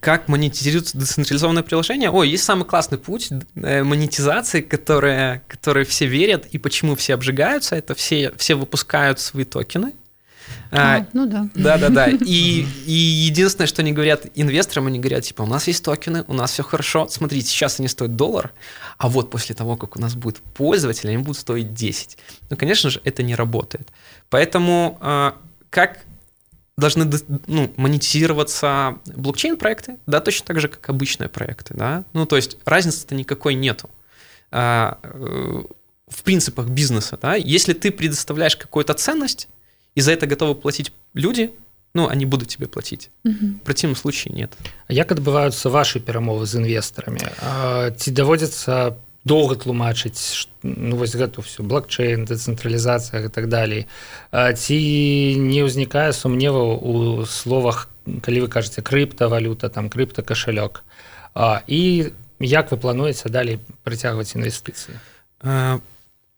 как 0.00 0.28
монетизируются 0.28 0.96
децентрализованные 0.96 1.64
приложения? 1.64 2.10
О, 2.10 2.22
есть 2.22 2.44
самый 2.44 2.64
классный 2.64 2.98
путь 2.98 3.30
э, 3.56 3.82
монетизации, 3.82 4.60
которые, 4.60 5.42
которые 5.48 5.84
все 5.84 6.06
верят, 6.06 6.46
и 6.46 6.58
почему 6.58 6.94
все 6.94 7.14
обжигаются. 7.14 7.74
Это 7.74 7.94
все, 7.94 8.32
все 8.36 8.54
выпускают 8.54 9.18
свои 9.18 9.44
токены, 9.44 9.92
а, 10.74 10.96
а, 10.96 11.06
ну 11.12 11.26
да. 11.26 11.48
Да, 11.54 11.76
да, 11.76 11.90
да. 11.90 12.08
И, 12.08 12.66
и 12.86 12.92
единственное, 12.92 13.66
что 13.66 13.82
они 13.82 13.92
говорят 13.92 14.26
инвесторам, 14.34 14.86
они 14.86 14.98
говорят, 14.98 15.24
типа, 15.24 15.42
у 15.42 15.46
нас 15.46 15.66
есть 15.66 15.84
токены, 15.84 16.24
у 16.28 16.32
нас 16.32 16.52
все 16.52 16.62
хорошо. 16.62 17.08
Смотрите, 17.08 17.46
сейчас 17.46 17.78
они 17.78 17.88
стоят 17.88 18.16
доллар, 18.16 18.52
а 18.96 19.08
вот 19.10 19.30
после 19.30 19.54
того, 19.54 19.76
как 19.76 19.96
у 19.96 20.00
нас 20.00 20.14
будет 20.14 20.38
пользователи, 20.38 21.08
они 21.08 21.18
будут 21.18 21.36
стоить 21.36 21.74
10. 21.74 22.16
Ну, 22.48 22.56
конечно 22.56 22.88
же, 22.88 23.02
это 23.04 23.22
не 23.22 23.34
работает. 23.34 23.88
Поэтому 24.30 24.96
а, 25.02 25.36
как 25.68 25.98
должны 26.78 27.10
ну, 27.46 27.72
монетизироваться 27.76 28.98
блокчейн-проекты, 29.04 29.98
да, 30.06 30.20
точно 30.20 30.46
так 30.46 30.60
же, 30.60 30.68
как 30.68 30.88
обычные 30.88 31.28
проекты, 31.28 31.74
да. 31.74 32.04
Ну, 32.14 32.24
то 32.24 32.36
есть 32.36 32.56
разницы-то 32.64 33.14
никакой 33.14 33.54
нету 33.54 33.90
а, 34.50 34.98
э, 35.02 35.62
в 36.08 36.22
принципах 36.22 36.68
бизнеса, 36.68 37.18
да. 37.20 37.34
Если 37.34 37.74
ты 37.74 37.90
предоставляешь 37.90 38.56
какую-то 38.56 38.94
ценность, 38.94 39.48
и 39.94 40.00
за 40.00 40.12
это 40.12 40.26
готовы 40.26 40.54
платить 40.54 40.92
люди, 41.14 41.52
ну, 41.94 42.08
они 42.08 42.24
будут 42.26 42.48
тебе 42.48 42.66
платить. 42.66 43.10
Угу. 43.24 43.46
В 43.46 43.60
противном 43.60 43.96
случае 43.96 44.34
нет. 44.34 44.52
А 44.88 44.92
як 44.92 45.12
адбываюцца 45.12 45.68
ваши 45.68 46.00
перамовы 46.00 46.46
з 46.46 46.56
інвестарамі? 46.56 47.20
Ці 47.96 48.10
даводзіцца 48.10 48.96
доўга 49.24 49.54
тлумачыць 49.54 50.48
ну, 50.62 50.96
вось 50.96 51.14
гэту 51.14 51.44
всю 51.44 51.66
блокчейн, 51.66 52.24
дэцэнтралізацыя 52.24 53.26
і 53.26 53.28
так 53.28 53.48
далей. 53.48 53.86
Ці 54.32 54.76
не 55.38 55.62
ўзнікае 55.62 56.16
сумневаў 56.16 56.80
у 56.80 56.92
словах, 57.26 57.88
калі 58.24 58.46
вы 58.46 58.48
кажаце 58.48 58.82
крыптавалюта, 58.82 59.68
там 59.68 59.90
крыптакашалёк. 59.92 60.82
І 61.68 62.10
як 62.40 62.72
вы 62.72 62.76
плануеце 62.80 63.28
далей 63.28 63.60
прыцягваць 63.84 64.34
інвестыцыі? 64.34 64.96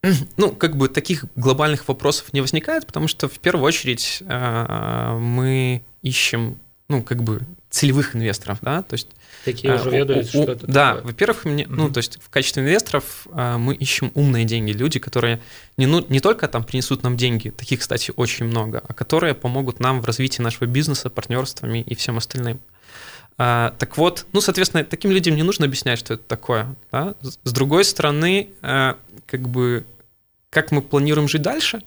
Ну, 0.37 0.51
как 0.51 0.77
бы 0.77 0.89
таких 0.89 1.25
глобальных 1.37 1.89
вопросов 1.89 2.33
не 2.33 2.41
возникает, 2.41 2.87
потому 2.87 3.09
что 3.09 3.29
в 3.29 3.39
первую 3.39 3.65
очередь 3.65 4.23
э, 4.27 5.19
мы 5.19 5.83
ищем, 6.03 6.59
ну, 6.89 7.03
как 7.03 7.23
бы 7.23 7.43
целевых 7.71 8.15
инвесторов, 8.15 8.59
да, 8.63 8.83
то 8.83 8.95
есть 8.95 9.09
Такие 9.45 9.75
уже 9.75 9.91
ведают, 9.91 10.29
что 10.29 10.43
это 10.43 10.67
Да, 10.67 11.01
во-первых, 11.03 11.45
мне, 11.45 11.67
ну, 11.69 11.91
то 11.91 11.99
есть 11.99 12.19
в 12.23 12.31
качестве 12.31 12.63
инвесторов 12.63 13.27
э, 13.33 13.57
мы 13.59 13.75
ищем 13.75 14.11
умные 14.15 14.45
деньги, 14.45 14.73
люди, 14.73 14.99
которые 14.99 15.41
не, 15.77 15.87
ну, 15.87 16.05
не 16.09 16.21
только 16.21 16.49
там 16.49 16.65
принесут 16.65 17.03
нам 17.03 17.17
деньги, 17.17 17.51
таких, 17.51 17.81
кстати, 17.81 18.13
очень 18.17 18.47
много, 18.47 18.83
а 18.87 18.95
которые 18.95 19.35
помогут 19.35 19.81
нам 19.81 20.01
в 20.01 20.05
развитии 20.05 20.41
нашего 20.41 20.67
бизнеса, 20.67 21.11
партнерствами 21.11 21.81
и 21.81 21.95
всем 21.95 22.17
остальным. 22.17 22.61
А, 23.37 23.75
так 23.79 23.97
вот, 23.99 24.27
ну, 24.33 24.41
соответственно, 24.41 24.85
таким 24.85 25.11
людям 25.11 25.35
не 25.35 25.43
нужно 25.43 25.67
объяснять, 25.67 25.99
что 25.99 26.15
это 26.15 26.23
такое. 26.23 26.75
Да? 26.93 27.15
С 27.21 27.53
другой 27.53 27.85
стороны, 27.85 28.51
э, 28.63 28.95
как 29.27 29.49
бы 29.49 29.85
как 30.55 30.71
мы 30.71 30.81
планируем 30.81 31.29
жить 31.29 31.43
дальше? 31.43 31.83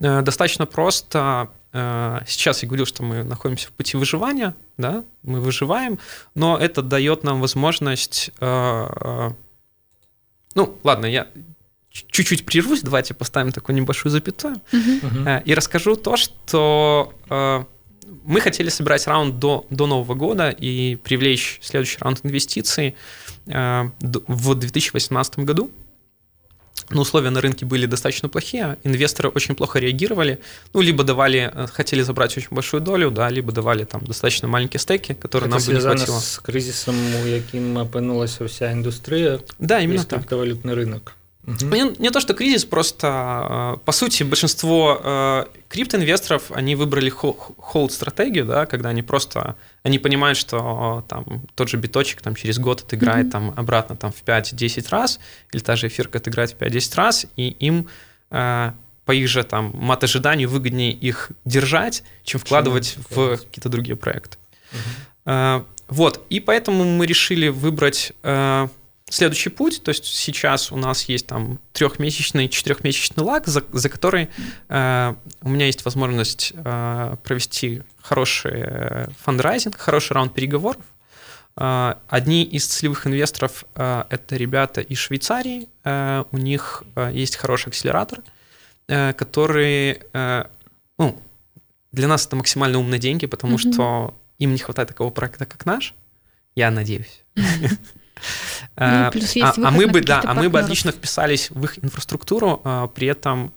Э, 0.00 0.22
достаточно 0.22 0.66
просто. 0.66 1.50
Э, 1.72 2.20
сейчас 2.26 2.62
я 2.62 2.68
говорил, 2.68 2.86
что 2.86 3.02
мы 3.02 3.24
находимся 3.24 3.68
в 3.68 3.72
пути 3.72 3.96
выживания, 3.96 4.54
да, 4.78 5.04
мы 5.22 5.40
выживаем, 5.40 5.98
но 6.34 6.56
это 6.56 6.80
дает 6.82 7.24
нам 7.24 7.40
возможность... 7.40 8.30
Э, 8.40 9.30
ну, 10.54 10.78
ладно, 10.84 11.06
я 11.06 11.26
чуть-чуть 11.90 12.46
прервусь, 12.46 12.82
давайте 12.82 13.12
поставим 13.14 13.52
такую 13.52 13.76
небольшую 13.76 14.12
запятую 14.12 14.56
uh-huh. 14.72 15.42
и 15.44 15.54
расскажу 15.54 15.96
то, 15.96 16.16
что 16.16 17.12
мы 18.24 18.40
хотели 18.40 18.68
собирать 18.68 19.06
раунд 19.06 19.38
до, 19.38 19.66
до 19.70 19.86
Нового 19.86 20.14
года 20.14 20.50
и 20.50 20.96
привлечь 20.96 21.58
следующий 21.60 21.98
раунд 22.00 22.20
инвестиций 22.24 22.94
в 23.46 24.54
2018 24.54 25.38
году. 25.40 25.70
Но 26.90 27.02
условия 27.02 27.30
на 27.30 27.40
рынке 27.40 27.66
были 27.66 27.86
достаточно 27.86 28.28
плохие, 28.28 28.78
инвесторы 28.84 29.28
очень 29.28 29.54
плохо 29.54 29.78
реагировали, 29.78 30.38
ну, 30.72 30.80
либо 30.80 31.04
давали, 31.04 31.50
э, 31.52 31.66
хотели 31.66 32.02
забрать 32.02 32.36
очень 32.36 32.48
большую 32.50 32.80
долю, 32.80 33.10
да, 33.10 33.28
либо 33.28 33.52
давали 33.52 33.84
там 33.84 34.04
достаточно 34.04 34.48
маленькие 34.48 34.80
стеки, 34.80 35.12
которые 35.14 35.48
Это 35.48 35.58
нам 35.58 35.66
бы 35.66 35.72
не 35.74 35.80
хватило. 35.80 36.18
с 36.18 36.38
кризисом, 36.38 36.96
у 37.22 37.26
яким 37.26 37.76
опынулась 37.76 38.38
вся 38.40 38.72
индустрия, 38.72 39.40
да, 39.58 39.80
именно 39.80 40.04
так. 40.04 40.20
криптовалютный 40.20 40.74
рынок. 40.74 41.14
Угу. 41.46 41.74
Не, 41.74 41.96
не 41.98 42.10
то, 42.10 42.20
что 42.20 42.34
кризис, 42.34 42.64
просто, 42.64 43.76
э, 43.76 43.84
по 43.84 43.92
сути, 43.92 44.22
большинство 44.22 45.00
э, 45.02 45.44
криптоинвесторов, 45.68 46.50
они 46.50 46.74
выбрали 46.74 47.10
холд-стратегию, 47.10 48.44
да, 48.44 48.66
когда 48.66 48.90
они 48.90 49.02
просто, 49.02 49.56
они 49.82 49.98
понимают, 49.98 50.36
что 50.36 51.04
там 51.08 51.46
тот 51.54 51.68
же 51.68 51.76
биточек 51.76 52.20
там, 52.20 52.34
через 52.34 52.58
год 52.58 52.82
отыграет 52.82 53.26
угу. 53.26 53.32
там, 53.32 53.54
обратно 53.56 53.96
там, 53.96 54.12
в 54.12 54.22
5-10 54.24 54.86
раз, 54.90 55.20
или 55.52 55.62
та 55.62 55.76
же 55.76 55.86
эфирка 55.86 56.18
отыграет 56.18 56.50
в 56.50 56.56
5-10 56.56 56.96
раз, 56.96 57.26
и 57.36 57.48
им 57.48 57.88
э, 58.30 58.72
по 59.04 59.12
их 59.12 59.28
же 59.28 59.42
там 59.42 59.70
мат-ожиданию 59.74 60.50
выгоднее 60.50 60.92
их 60.92 61.30
держать, 61.46 62.02
чем 62.24 62.40
вкладывать 62.40 62.94
чем 62.94 63.04
в 63.08 63.36
какие-то 63.38 63.70
другие 63.70 63.96
проекты. 63.96 64.36
Угу. 65.24 65.64
Вот, 65.88 66.26
и 66.28 66.40
поэтому 66.40 66.84
мы 66.84 67.06
решили 67.06 67.48
выбрать 67.48 68.12
следующий 69.10 69.50
путь, 69.50 69.82
то 69.82 69.90
есть 69.90 70.04
сейчас 70.04 70.72
у 70.72 70.76
нас 70.76 71.04
есть 71.04 71.26
там 71.26 71.58
трехмесячный, 71.72 72.48
четырехмесячный 72.48 73.24
лаг, 73.24 73.46
за, 73.46 73.64
за 73.72 73.88
который 73.88 74.28
э, 74.68 75.14
у 75.42 75.48
меня 75.48 75.66
есть 75.66 75.84
возможность 75.84 76.52
э, 76.54 77.16
провести 77.22 77.82
хороший 78.00 78.52
э, 78.54 79.08
фандрайзинг, 79.20 79.76
хороший 79.76 80.12
раунд 80.12 80.34
переговоров. 80.34 80.82
Э, 81.56 81.94
одни 82.08 82.44
из 82.44 82.66
целевых 82.66 83.06
инвесторов 83.06 83.64
э, 83.74 84.04
это 84.10 84.36
ребята 84.36 84.80
из 84.80 84.98
Швейцарии, 84.98 85.68
э, 85.84 86.24
у 86.30 86.36
них 86.36 86.84
э, 86.94 87.10
есть 87.14 87.36
хороший 87.36 87.68
акселератор, 87.68 88.20
э, 88.88 89.12
который, 89.14 90.02
э, 90.12 90.44
ну, 90.98 91.22
для 91.92 92.08
нас 92.08 92.26
это 92.26 92.36
максимально 92.36 92.78
умные 92.78 92.98
деньги, 92.98 93.26
потому 93.26 93.56
mm-hmm. 93.56 93.72
что 93.72 94.14
им 94.38 94.52
не 94.52 94.58
хватает 94.58 94.88
такого 94.88 95.10
проекта, 95.10 95.46
как 95.46 95.64
наш, 95.66 95.94
я 96.54 96.70
надеюсь. 96.70 97.22
Ну, 98.76 98.82
а, 98.84 99.10
а, 99.10 99.54
а 99.56 99.70
мы 99.70 99.86
бы, 99.86 100.00
да, 100.00 100.22
а 100.24 100.34
мы 100.34 100.48
бы 100.48 100.60
отлично 100.60 100.92
вписались 100.92 101.50
в 101.50 101.64
их 101.64 101.82
инфраструктуру, 101.82 102.60
а, 102.64 102.86
при 102.88 103.08
этом 103.08 103.52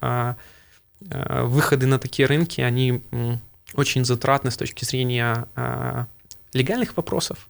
выходы 0.99 1.87
на 1.87 1.97
такие 1.97 2.27
рынки, 2.27 2.61
они 2.61 3.01
очень 3.73 4.05
затратны 4.05 4.51
с 4.51 4.57
точки 4.57 4.85
зрения 4.85 5.47
легальных 6.53 6.95
вопросов, 6.95 7.47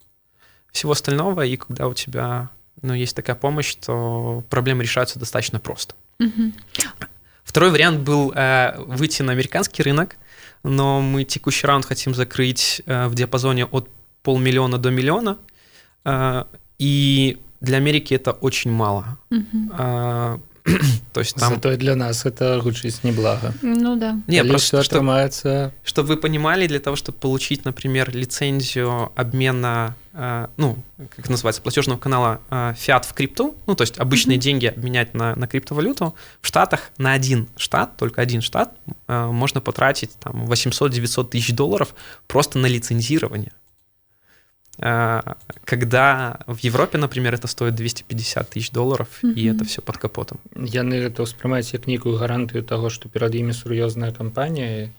всего 0.70 0.92
остального, 0.92 1.44
и 1.44 1.56
когда 1.56 1.86
у 1.86 1.92
тебя 1.92 2.48
ну, 2.80 2.94
есть 2.94 3.14
такая 3.14 3.36
помощь, 3.36 3.74
то 3.74 4.42
проблемы 4.48 4.82
решаются 4.82 5.18
достаточно 5.18 5.60
просто. 5.60 5.94
Угу. 6.18 6.52
Второй 7.44 7.70
вариант 7.70 8.00
был 8.00 8.32
э, 8.34 8.74
выйти 8.78 9.22
на 9.22 9.32
американский 9.32 9.82
рынок, 9.82 10.16
но 10.62 11.00
мы 11.00 11.24
текущий 11.24 11.66
раунд 11.66 11.84
хотим 11.84 12.14
закрыть 12.14 12.82
э, 12.86 13.08
в 13.08 13.14
диапазоне 13.14 13.66
от 13.66 13.90
полмиллиона 14.22 14.78
до 14.78 14.90
миллиона. 14.90 15.38
Э, 16.04 16.44
и 16.78 17.38
для 17.60 17.76
Америки 17.78 18.14
это 18.14 18.32
очень 18.32 18.72
мало. 18.72 19.18
А, 19.72 20.38
то 21.12 21.20
есть 21.20 21.36
там... 21.36 21.54
Зато 21.54 21.76
для 21.76 21.96
нас 21.96 22.24
это 22.24 22.60
гучыць 22.62 23.02
неблаго. 23.02 23.52
Ну 23.62 23.96
да. 23.96 24.20
Не, 24.26 24.44
просто 24.44 24.80
атрымаецца... 24.80 25.72
Чтобы 25.84 26.08
вы 26.08 26.16
понимали, 26.16 26.66
для 26.66 26.78
того, 26.78 26.96
чтобы 26.96 27.18
получить, 27.18 27.64
например, 27.64 28.14
лицензию 28.14 29.10
обмена, 29.16 29.96
э, 30.12 30.46
ну, 30.56 30.78
как 31.16 31.28
называется, 31.28 31.62
платежного 31.62 31.98
канала 31.98 32.40
э, 32.50 32.74
фиат 32.76 33.04
в 33.04 33.12
крипту, 33.12 33.56
ну, 33.66 33.74
то 33.74 33.82
есть 33.82 33.98
обычные 33.98 34.38
mm-hmm. 34.38 34.40
деньги 34.40 34.66
обменять 34.66 35.14
на, 35.14 35.34
на 35.34 35.48
криптовалюту, 35.48 36.14
в 36.40 36.46
Штатах 36.46 36.92
на 36.98 37.12
один 37.12 37.48
штат, 37.56 37.96
только 37.96 38.22
один 38.22 38.40
штат, 38.40 38.72
э, 39.08 39.26
можно 39.26 39.60
потратить 39.60 40.10
там 40.20 40.44
800-900 40.44 41.28
тысяч 41.28 41.54
долларов 41.54 41.94
просто 42.28 42.58
на 42.58 42.66
лицензирование. 42.66 43.52
А, 44.79 45.37
когда 45.65 46.39
в 46.45 46.59
Европе, 46.59 46.97
например, 46.97 47.33
это 47.33 47.47
стоит 47.47 47.75
250 47.75 48.49
тысяч 48.49 48.71
долларов, 48.71 49.07
mm-hmm. 49.23 49.33
и 49.33 49.45
это 49.47 49.65
все 49.65 49.81
под 49.81 49.97
капотом. 49.97 50.39
Яны 50.53 50.93
это 50.93 51.25
ўспрымаюць 51.25 51.73
як 51.73 51.87
нейкую 51.87 52.17
гарантыю 52.17 52.61
того, 52.61 52.89
что 52.89 53.09
перад 53.09 53.33
імі 53.33 53.57
сур'ёзная 53.57 54.13
кампанія 54.13 54.93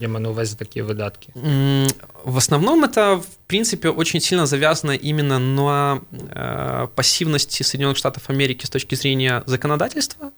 я 0.00 0.08
на 0.08 0.28
увазе 0.28 0.56
такие 0.56 0.84
выдатки 0.84 1.32
в 1.34 2.36
основном 2.36 2.84
это 2.84 3.16
в 3.16 3.38
принципе 3.46 3.88
очень 3.88 4.20
сильно 4.20 4.46
завязано 4.46 4.92
именно 4.92 5.38
на 5.38 6.02
э, 6.10 6.88
пассивности 6.94 7.62
Соединенных 7.62 7.96
Штатов 7.96 8.28
Америки 8.28 8.66
с 8.66 8.70
точки 8.70 8.94
зрения 8.94 9.42
законодательства 9.46 10.32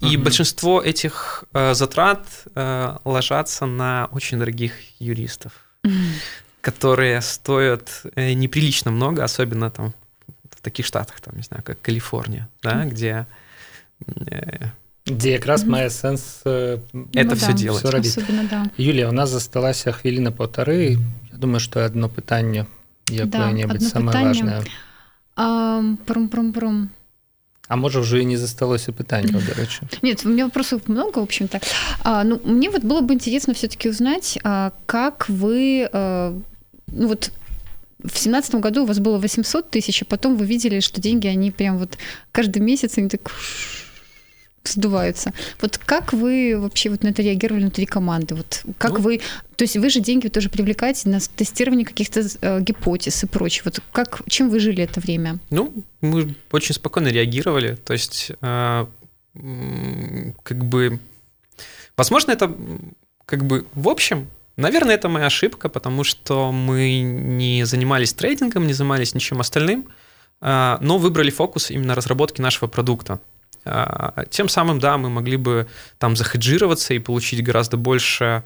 и 0.00 0.04
mm-hmm. 0.04 0.18
большинство 0.18 0.82
этих 0.82 1.44
э, 1.54 1.74
затрат 1.74 2.26
э, 2.54 2.96
ложатся 3.04 3.66
на 3.66 4.08
очень 4.12 4.38
дорогих 4.38 4.72
юристов 4.98 5.52
mm-hmm 5.86 6.43
которые 6.64 7.20
стоят 7.20 8.02
э, 8.16 8.32
неприлично 8.32 8.90
много, 8.90 9.24
особенно 9.24 9.70
там 9.70 9.92
в 10.50 10.60
таких 10.60 10.86
штатах, 10.86 11.20
там, 11.20 11.36
не 11.36 11.42
знаю, 11.42 11.62
как 11.62 11.80
Калифорния, 11.80 12.48
да, 12.62 12.84
где 12.84 13.26
э, 14.06 14.68
где 15.06 15.32
якраз 15.32 15.62
mm 15.62 15.66
-hmm. 15.66 15.70
мае 15.70 15.90
сэнс 15.90 16.40
э, 16.44 16.78
это 17.14 17.30
ну, 17.30 17.36
все 17.36 17.46
да, 17.46 17.52
делать 17.52 17.84
Особенно, 17.84 18.44
да. 18.50 18.66
Юлія 18.76 19.08
у 19.08 19.12
нас 19.12 19.30
засталася 19.30 19.92
хвіліна 19.92 20.30
паўтары 20.30 20.98
Я 21.32 21.38
думаю 21.38 21.60
что 21.60 21.84
одно 21.84 22.08
пытанне 22.08 22.66
якое-небудзь 23.08 23.84
да, 23.84 23.90
самое 23.90 24.10
пытанне. 24.10 24.26
важное 24.26 24.64
прум, 26.06 26.28
прум, 26.28 26.52
прум. 26.52 26.90
А 27.68 27.76
может 27.76 28.02
уже 28.02 28.20
и 28.20 28.24
не 28.24 28.36
засталось 28.36 28.86
пытания, 28.86 29.32
до 29.32 29.60
речи. 29.60 29.82
Нет, 30.02 30.26
у 30.26 30.28
меня 30.28 30.44
вопросов 30.44 30.88
много, 30.88 31.20
в 31.20 31.22
общем-то. 31.22 31.60
А, 32.02 32.24
ну, 32.24 32.40
мне 32.44 32.68
вот 32.68 32.82
было 32.82 33.00
бы 33.00 33.14
интересно 33.14 33.54
все-таки 33.54 33.88
узнать, 33.88 34.38
а, 34.42 34.72
как 34.86 35.28
вы 35.28 35.88
а, 35.92 36.36
ну 36.87 37.07
вот 37.07 37.31
в 38.03 38.17
семнадцатом 38.17 38.61
году 38.61 38.83
у 38.83 38.85
вас 38.85 38.99
было 38.99 39.17
800 39.17 39.69
тысяч, 39.69 40.01
а 40.01 40.05
потом 40.05 40.37
вы 40.37 40.45
видели, 40.45 40.79
что 40.79 41.01
деньги, 41.01 41.27
они 41.27 41.51
прям 41.51 41.77
вот 41.77 41.97
каждый 42.31 42.59
месяц, 42.59 42.97
они 42.97 43.09
так 43.09 43.31
сдуваются. 44.67 45.33
Вот 45.61 45.77
как 45.77 46.13
вы 46.13 46.57
вообще 46.59 46.89
вот 46.89 47.03
на 47.03 47.09
это 47.09 47.21
реагировали 47.21 47.61
внутри 47.61 47.85
команды? 47.85 48.35
Вот 48.35 48.63
как 48.77 48.93
ну, 48.93 48.99
вы, 48.99 49.21
то 49.55 49.63
есть 49.63 49.77
вы 49.77 49.89
же 49.89 49.99
деньги 49.99 50.27
тоже 50.27 50.49
привлекаете 50.49 51.09
на 51.09 51.19
тестирование 51.19 51.85
каких-то 51.85 52.21
э, 52.41 52.61
гипотез 52.61 53.23
и 53.23 53.27
прочее. 53.27 53.61
Вот 53.65 53.79
как, 53.91 54.21
чем 54.27 54.49
вы 54.49 54.59
жили 54.59 54.83
это 54.83 54.99
время? 54.99 55.39
Ну, 55.49 55.73
мы 56.01 56.35
очень 56.51 56.73
спокойно 56.73 57.09
реагировали. 57.09 57.75
То 57.75 57.93
есть, 57.93 58.31
э, 58.41 58.85
как 60.43 60.65
бы, 60.65 60.99
возможно, 61.97 62.31
это 62.31 62.55
как 63.25 63.45
бы 63.45 63.65
в 63.73 63.89
общем 63.89 64.27
Наверное, 64.57 64.95
это 64.95 65.09
моя 65.09 65.25
ошибка, 65.25 65.67
потому 65.67 66.03
что 66.03 66.51
мы 66.51 67.01
не 67.01 67.65
занимались 67.65 68.13
трейдингом, 68.13 68.67
не 68.67 68.73
занимались 68.73 69.13
ничем 69.13 69.41
остальным, 69.41 69.87
а, 70.39 70.77
но 70.81 70.97
выбрали 70.97 71.29
фокус 71.29 71.71
именно 71.71 71.93
разработки 71.95 72.39
нашего 72.41 72.67
продукта. 72.67 73.19
А, 73.65 74.23
тем 74.29 74.47
самым, 74.47 74.79
да, 74.79 74.97
мы 74.97 75.09
могли 75.09 75.37
бы 75.37 75.67
там 75.97 76.15
захеджироваться 76.15 76.93
и 76.93 76.99
получить 76.99 77.43
гораздо 77.43 77.75
больше 77.75 78.43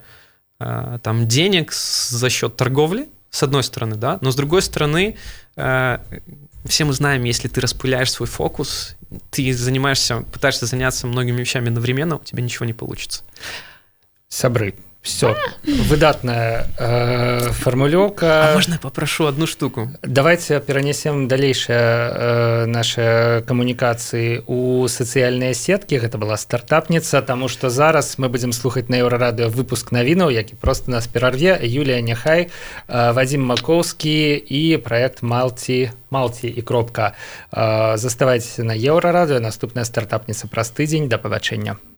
а, 0.59 0.97
там 0.99 1.27
денег 1.27 1.71
за 1.71 2.29
счет 2.29 2.55
торговли, 2.55 3.09
с 3.29 3.43
одной 3.43 3.63
стороны, 3.63 3.95
да, 3.95 4.17
но 4.21 4.31
с 4.31 4.35
другой 4.35 4.63
стороны, 4.63 5.15
все 5.55 6.85
мы 6.85 6.93
знаем, 6.93 7.23
если 7.25 7.47
ты 7.47 7.61
распыляешь 7.61 8.11
свой 8.11 8.27
фокус, 8.27 8.95
ты 9.29 9.53
занимаешься, 9.53 10.21
пытаешься 10.33 10.65
заняться 10.65 11.05
многими 11.05 11.39
вещами 11.39 11.67
одновременно, 11.67 12.15
у 12.15 12.23
тебя 12.23 12.41
ничего 12.41 12.65
не 12.65 12.73
получится. 12.73 13.23
Сабры, 14.29 14.73
все 15.01 15.35
выдатная 15.63 16.67
э, 16.77 17.51
формулёўка 17.51 18.51
а 18.51 18.53
можно 18.53 18.77
попрошу 18.77 19.25
одну 19.25 19.47
штуку? 19.47 19.89
Давайте 20.03 20.59
перанесем 20.59 21.27
далейшая 21.27 22.11
э, 22.11 22.65
наши 22.65 23.43
камунікацыі 23.47 24.43
у 24.47 24.87
сацыяльныя 24.91 25.53
сеткі 25.55 26.03
гэта 26.03 26.17
была 26.19 26.35
стартапніца 26.35 27.21
тому 27.21 27.47
что 27.47 27.69
зараз 27.69 28.19
мы 28.19 28.27
будем 28.27 28.51
слухаць 28.51 28.89
на 28.89 28.99
еўрарадыо 28.99 29.47
выпуск 29.47 29.91
навінаў 29.91 30.31
які 30.31 30.55
просто 30.55 30.91
нас 30.91 31.07
перарве 31.07 31.57
Юлія 31.63 32.01
няхай 32.01 32.49
э, 32.87 33.13
Вадим 33.13 33.45
Макоўскі 33.45 34.35
і 34.35 34.77
проект 34.83 35.23
малці 35.23 35.91
малці 36.09 36.47
і 36.47 36.61
кропка 36.61 37.15
э, 37.51 37.97
заставайцеся 37.97 38.63
на 38.63 38.75
еўрарадыо 38.75 39.39
наступная 39.39 39.85
стартапніца 39.85 40.51
праз 40.51 40.75
тыдзень 40.75 41.07
да 41.07 41.17
пабачэння 41.17 41.79